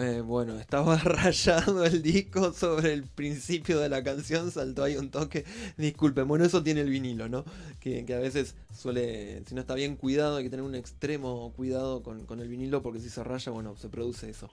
[0.04, 5.10] Eh, bueno, estaba rayado el disco sobre el principio de la canción, saltó ahí un
[5.10, 5.46] toque.
[5.78, 7.44] Disculpen, bueno, eso tiene el vinilo, ¿no?
[7.80, 12.02] Que, a veces suele, si no está bien cuidado, hay que tener un extremo cuidado
[12.02, 14.50] con, con el vinilo porque si se raya, bueno, se produce eso.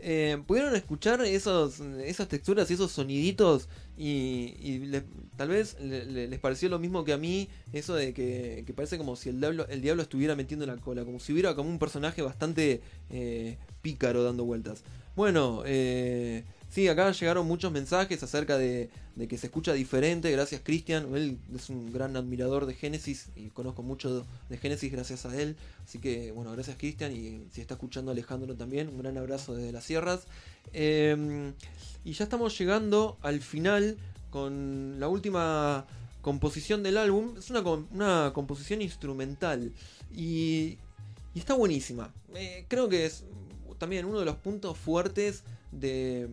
[0.00, 3.68] Eh, ¿Pudieron escuchar esos, esas texturas y esos soniditos?
[3.96, 5.02] Y, y
[5.36, 8.96] tal vez le- les pareció lo mismo que a mí, eso de que, que parece
[8.96, 11.78] como si el diablo, el diablo estuviera metiendo la cola, como si hubiera como un
[11.80, 12.80] personaje bastante
[13.10, 14.84] eh, pícaro dando vueltas.
[15.16, 20.60] Bueno, eh, sí, acá llegaron muchos mensajes acerca de, de que se escucha diferente, gracias
[20.64, 25.40] Cristian, él es un gran admirador de Génesis y conozco mucho de Génesis gracias a
[25.40, 29.54] él, así que bueno, gracias Cristian y si está escuchando Alejandro también, un gran abrazo
[29.54, 30.26] desde las sierras.
[30.72, 31.52] Eh,
[32.04, 33.96] y ya estamos llegando al final
[34.30, 35.86] con la última
[36.20, 39.72] composición del álbum, es una, una composición instrumental
[40.14, 40.78] y,
[41.34, 42.12] y está buenísima.
[42.34, 43.24] Eh, creo que es
[43.78, 46.28] también uno de los puntos fuertes de,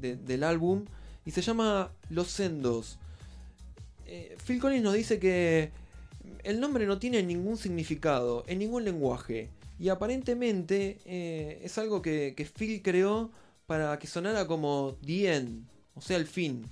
[0.00, 0.84] de- del álbum
[1.24, 2.98] y se llama Los Sendos.
[4.06, 5.70] Eh, Phil Collins nos dice que
[6.44, 12.34] el nombre no tiene ningún significado en ningún lenguaje y aparentemente eh, es algo que,
[12.36, 13.30] que Phil creó
[13.66, 16.64] para que sonara como the end, o sea, el fin.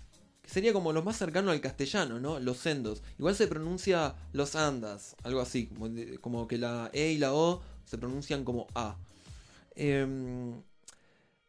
[0.42, 2.38] Que sería como lo más cercano al castellano, ¿no?
[2.38, 3.02] Los sendos.
[3.18, 5.88] Igual se pronuncia los andas, algo así, como,
[6.20, 8.96] como que la E y la O se pronuncian como A.
[9.74, 10.52] Em,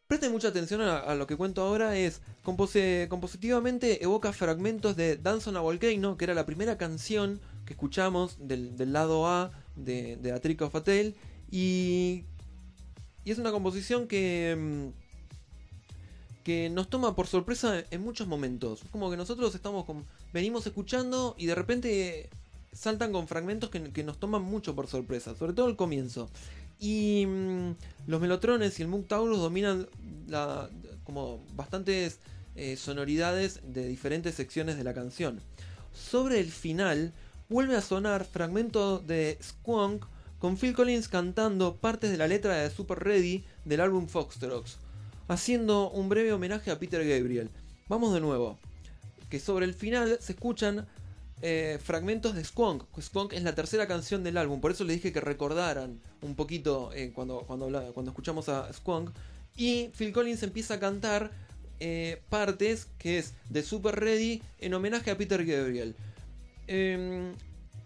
[0.06, 1.96] presten mucha atención a, lo que cuento ahora.
[1.96, 7.72] Es compositivamente evoca fragmentos de Dance on a Volcano, que era la primera canción que
[7.72, 11.14] escuchamos del, lado A de, de Trick of a Tale.
[11.50, 12.24] Y,
[13.24, 14.92] y es una composición que, em,
[16.44, 18.82] que nos toma por sorpresa en muchos momentos.
[18.84, 22.30] Es como que nosotros estamos con, venimos escuchando y de repente
[22.72, 26.30] saltan con fragmentos que, que nos toman mucho por sorpresa, sobre todo el comienzo.
[26.78, 27.70] Y mm,
[28.06, 29.88] los Melotrones y el Moog Taurus dominan
[31.04, 32.18] como bastantes
[32.56, 35.40] eh, sonoridades de diferentes secciones de la canción.
[35.92, 37.12] Sobre el final,
[37.48, 40.04] vuelve a sonar fragmento de Squonk
[40.38, 44.78] con Phil Collins cantando partes de la letra de Super Ready del álbum Foxtrox,
[45.28, 47.50] haciendo un breve homenaje a Peter Gabriel.
[47.88, 48.58] Vamos de nuevo.
[49.30, 50.86] Que sobre el final se escuchan
[51.42, 52.84] eh, fragmentos de Squonk.
[53.00, 56.90] Squonk es la tercera canción del álbum, por eso les dije que recordaran un poquito
[56.94, 59.10] eh, cuando, cuando, cuando escuchamos a Squonk.
[59.56, 61.30] Y Phil Collins empieza a cantar
[61.78, 65.94] eh, partes que es de Super Ready en homenaje a Peter Gabriel.
[66.66, 67.32] Em,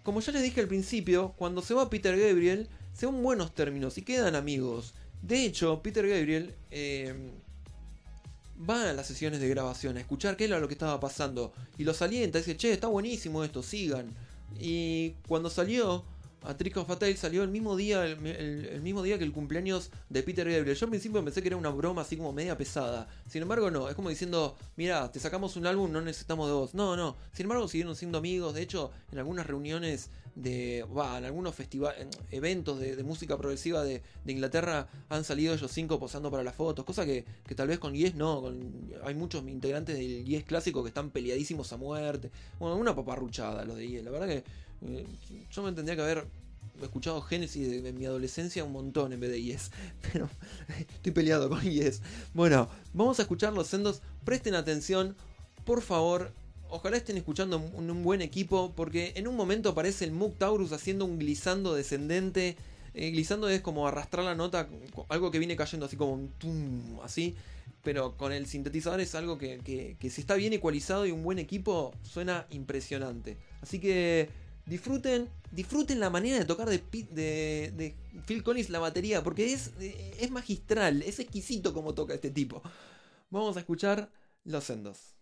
[0.03, 3.99] como ya les dije al principio, cuando se va Peter Gabriel, se van buenos términos
[3.99, 4.95] y quedan amigos.
[5.23, 7.31] De hecho, Peter Gabriel em,
[8.69, 11.85] va a las sesiones de grabación a escuchar qué era lo que estaba pasando y
[11.85, 14.15] los alienta, dice, che, está buenísimo esto, sigan.
[14.59, 16.05] Y cuando salió,
[16.43, 16.75] a Trick
[17.17, 20.77] salió el mismo día el, mismo día que el cumpleaños de Peter Gabriel.
[20.77, 23.09] Yo al principio pensé que era una broma así como media pesada.
[23.29, 23.89] Sin embargo, no.
[23.89, 26.75] Es como diciendo, mira, te sacamos un álbum, no necesitamos de vos.
[26.75, 27.17] No, no.
[27.33, 28.55] Sin embargo, siguieron siendo amigos.
[28.55, 34.03] De hecho, en algunas reuniones de, va, en algunos festivales, eventos de, música progresiva de,
[34.25, 36.85] de Inglaterra han salido ellos cinco posando para las fotos.
[36.85, 38.41] Cosa que, que tal vez con Yes no.
[38.41, 42.31] Con- hay muchos integrantes del Yes clásico que están peleadísimos a muerte.
[42.59, 44.05] Bueno, una paparruchada los de Yes.
[44.05, 44.45] La verdad que
[44.87, 45.07] eh,
[45.51, 46.27] yo me tendría que haber
[46.83, 49.71] escuchado Genesis en mi adolescencia un montón en vez de Yes.
[50.13, 50.29] Pero
[50.79, 52.03] estoy peleado con Yes.
[52.35, 54.03] Bueno, vamos a escuchar los sendos.
[54.25, 55.17] Presten atención,
[55.65, 56.33] por favor.
[56.69, 61.05] Ojalá estén escuchando un, buen equipo, porque en un momento aparece el Moog Taurus haciendo
[61.05, 62.57] un glissando descendente.
[62.95, 64.69] Eh, glissando es como arrastrar la nota,
[65.09, 67.35] algo que viene cayendo así como un tum, así.
[67.83, 71.25] Pero con el sintetizador es algo que, que, que si está bien ecualizado y un
[71.25, 73.37] buen equipo, suena impresionante.
[73.63, 74.29] Así que
[74.71, 80.17] disfruten, disfruten la manera de tocar de, de Phil Collins la batería, porque es, eh,
[80.21, 82.63] es magistral, es exquisito como toca este tipo.
[83.31, 84.11] Vamos a escuchar
[84.45, 85.17] Los Sendos.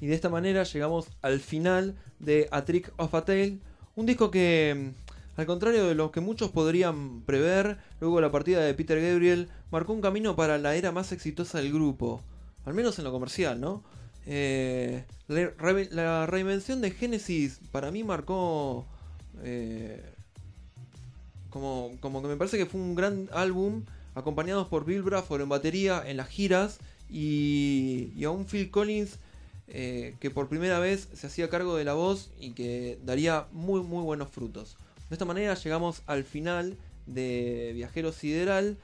[0.00, 3.58] Y de esta manera llegamos al final de A Trick of a Tale,
[3.94, 4.92] un disco que,
[5.36, 9.48] mm, al contrario de lo que muchos podrían prever, luego la partida de Peter Gabriel,
[9.70, 12.22] marcó un camino para la era más exitosa del grupo,
[12.64, 13.82] al menos en lo comercial, ¿no?
[14.26, 18.86] Eh, la, re- la reinvención de Genesis para mí marcó
[19.42, 20.02] eh,
[21.50, 23.82] como, como que me parece que fue un gran álbum
[24.14, 26.78] acompañados por Bill Bruford en batería en las giras
[27.08, 29.18] y, y a un Phil Collins
[29.68, 33.80] eh, que por primera vez se hacía cargo de la voz y que daría muy
[33.82, 34.76] muy buenos frutos.
[35.08, 36.76] De esta manera llegamos al final
[37.06, 38.76] de Viajero Sideral,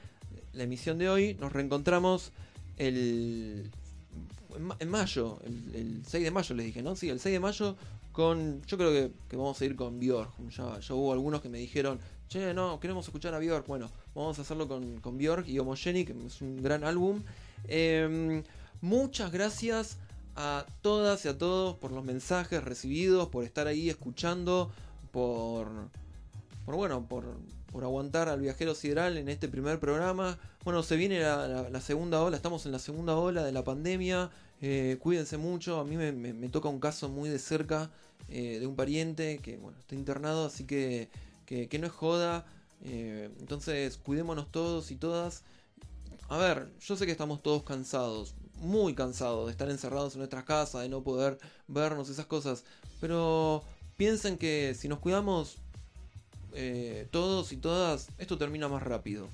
[0.53, 1.35] la emisión de hoy.
[1.39, 2.31] Nos reencontramos
[2.77, 3.69] el
[4.55, 6.95] en ma- en mayo, el, el 6 de mayo les dije, ¿no?
[6.95, 7.75] Sí, el 6 de mayo
[8.11, 8.61] con.
[8.67, 10.31] Yo creo que, que vamos a ir con Björk.
[10.49, 11.99] Ya, ya hubo algunos que me dijeron,
[12.29, 13.65] che, no, queremos escuchar a Björk.
[13.67, 17.23] Bueno, vamos a hacerlo con, con Björk y Homogenic, que es un gran álbum.
[17.67, 18.43] Em,
[18.81, 19.97] muchas gracias
[20.35, 24.71] a todas y a todos por los mensajes recibidos, por estar ahí escuchando,
[25.11, 25.67] por.
[26.65, 27.25] por bueno, por,
[27.71, 30.37] por aguantar al viajero sideral en este primer programa.
[30.63, 34.29] Bueno, se viene la, segunda ola, estamos en la segunda ola de la pandemia.
[34.61, 37.91] eh, cuídense mucho, a mí me, toca un caso muy de cerca
[38.29, 41.09] eh, de un pariente que bueno, está internado, así que,
[41.45, 42.45] que, que no es joda.
[42.83, 45.43] eh, entonces, cuidémonos todos y todas.
[46.29, 50.43] A ver, yo sé que estamos todos cansados, muy cansados de estar encerrados en nuestras
[50.45, 51.37] casas, de no poder
[51.67, 52.63] vernos, esas cosas.
[52.99, 53.63] Pero
[53.97, 55.57] piensen que si nos cuidamos
[56.53, 59.27] eh, todos y todas, esto termina más rápido.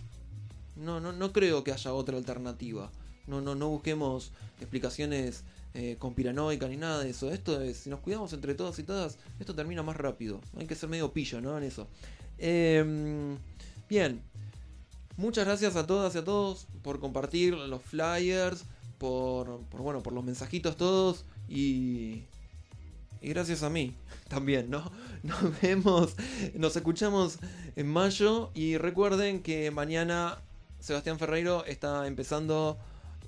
[0.75, 2.91] No, no, no creo que haya otra alternativa.
[3.27, 5.43] No, no, no busquemos explicaciones
[5.75, 7.31] eh, conspiranoicas ni nada de eso.
[7.31, 10.41] Esto es, si nos cuidamos entre todos y todas, esto termina más rápido.
[10.57, 11.57] Hay que ser medio pillo, ¿no?
[11.57, 11.87] En eso.
[12.37, 13.37] Em,
[13.87, 14.21] bien.
[15.17, 18.63] Muchas gracias a todas y a todos por compartir los flyers,
[18.99, 22.23] por, por bueno, por los mensajitos todos y
[23.21, 23.95] y gracias a mí
[24.27, 24.91] también, ¿no?
[25.23, 26.15] Nos vemos,
[26.55, 27.39] nos escuchamos
[27.75, 30.41] en mayo y recuerden que mañana
[30.79, 32.77] Sebastián Ferreiro está empezando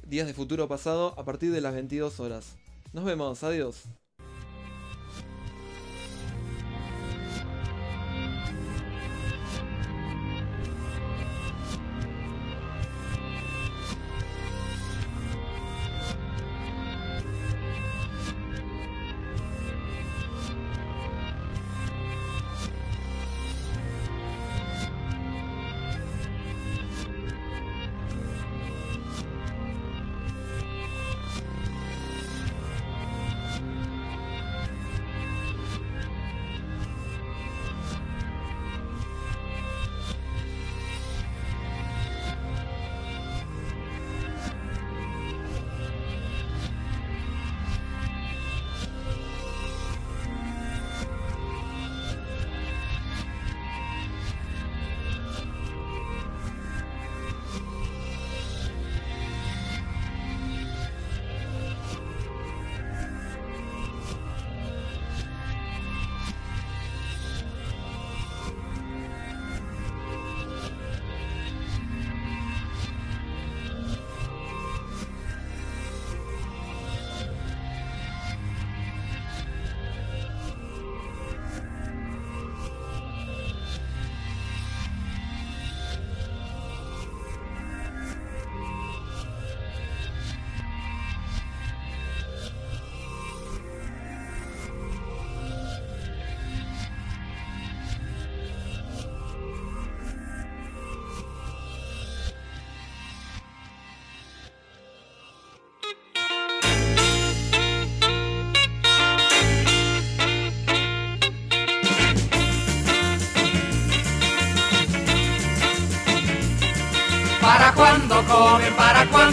[0.08, 2.56] Días de Futuro Pasado a partir de las 22 horas.
[2.94, 3.84] Nos vemos, adiós.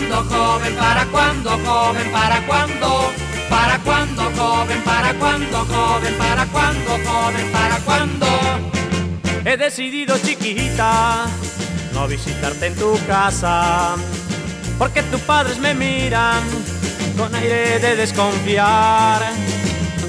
[0.08, 0.76] Cuándo, joven?
[0.76, 2.12] ¿Para cuándo, joven?
[2.12, 3.12] ¿Para cuándo?
[3.50, 4.82] ¿Para cuándo, joven?
[4.82, 6.14] ¿Para cuándo, joven?
[6.18, 7.52] ¿Para cuándo, joven?
[7.52, 8.26] ¿Para cuándo?
[9.44, 11.26] He decidido, chiquita,
[11.92, 13.96] no visitarte en tu casa,
[14.78, 16.42] porque tus padres me miran
[17.16, 19.22] con aire de desconfiar.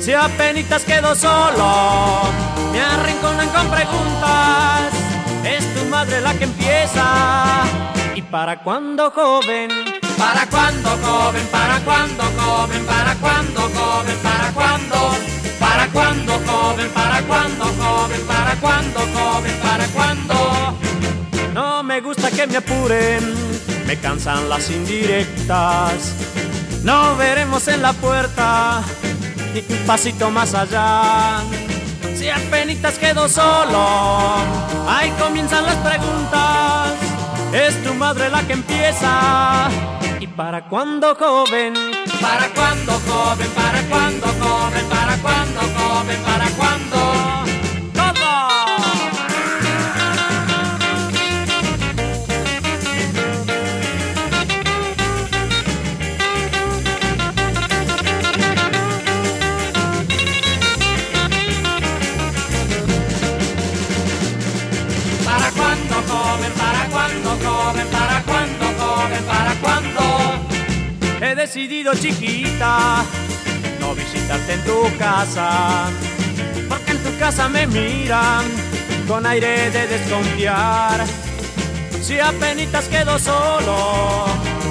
[0.01, 2.21] Si apenas quedo solo,
[2.71, 4.93] me arrinconan con preguntas.
[5.43, 7.63] Es tu madre la que empieza.
[8.15, 9.88] ¿Y para cuándo, joven?
[10.19, 11.47] ¿Para cuándo, joven?
[11.47, 12.85] ¿Para cuándo, joven?
[12.85, 14.17] ¿Para cuándo, joven?
[14.21, 15.11] ¿Para cuándo?
[15.57, 16.89] ¿Para cuándo, joven?
[16.89, 18.21] ¿Para cuándo, joven?
[18.27, 19.53] ¿Para cuándo, joven?
[19.63, 20.77] ¿Para cuándo?
[21.53, 23.33] No me gusta que me apuren,
[23.87, 26.13] me cansan las indirectas.
[26.83, 28.83] No veremos en la puerta
[29.53, 31.43] ni un pasito más allá.
[32.17, 34.35] Si apenas quedo solo,
[34.85, 36.93] ahí comienzan las preguntas.
[37.53, 39.69] Es tu madre la que empieza.
[40.39, 41.73] ¿Y para cuándo, joven?
[42.21, 43.49] ¿Para cuándo, joven?
[43.49, 44.85] ¿Para cuándo, joven?
[44.87, 46.17] ¿Para cuándo, joven?
[46.23, 46.88] ¿Para cuándo?
[71.49, 73.03] Decidido, chiquita,
[73.79, 75.89] no visitarte en tu casa.
[76.69, 78.45] Porque en tu casa me miran
[79.07, 81.03] con aire de desconfiar.
[82.03, 84.27] Si apenas quedo solo,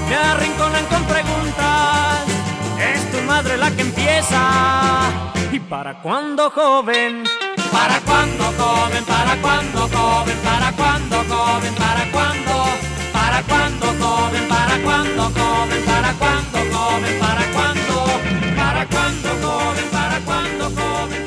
[0.08, 2.20] me arrinconan con preguntas.
[2.94, 4.40] Es tu madre la que empieza.
[5.50, 7.24] ¿Y para cuándo, joven?
[7.72, 9.04] ¿Para cuándo, joven?
[9.04, 10.38] ¿Para cuándo, joven?
[10.44, 11.74] ¿Para cuándo, joven?
[11.74, 12.87] ¿Para cuándo?
[13.48, 17.94] cuándo comen, para cuándo comen, para cuándo comen, para cuándo,
[18.56, 21.17] para cuándo comen, para cuando comen.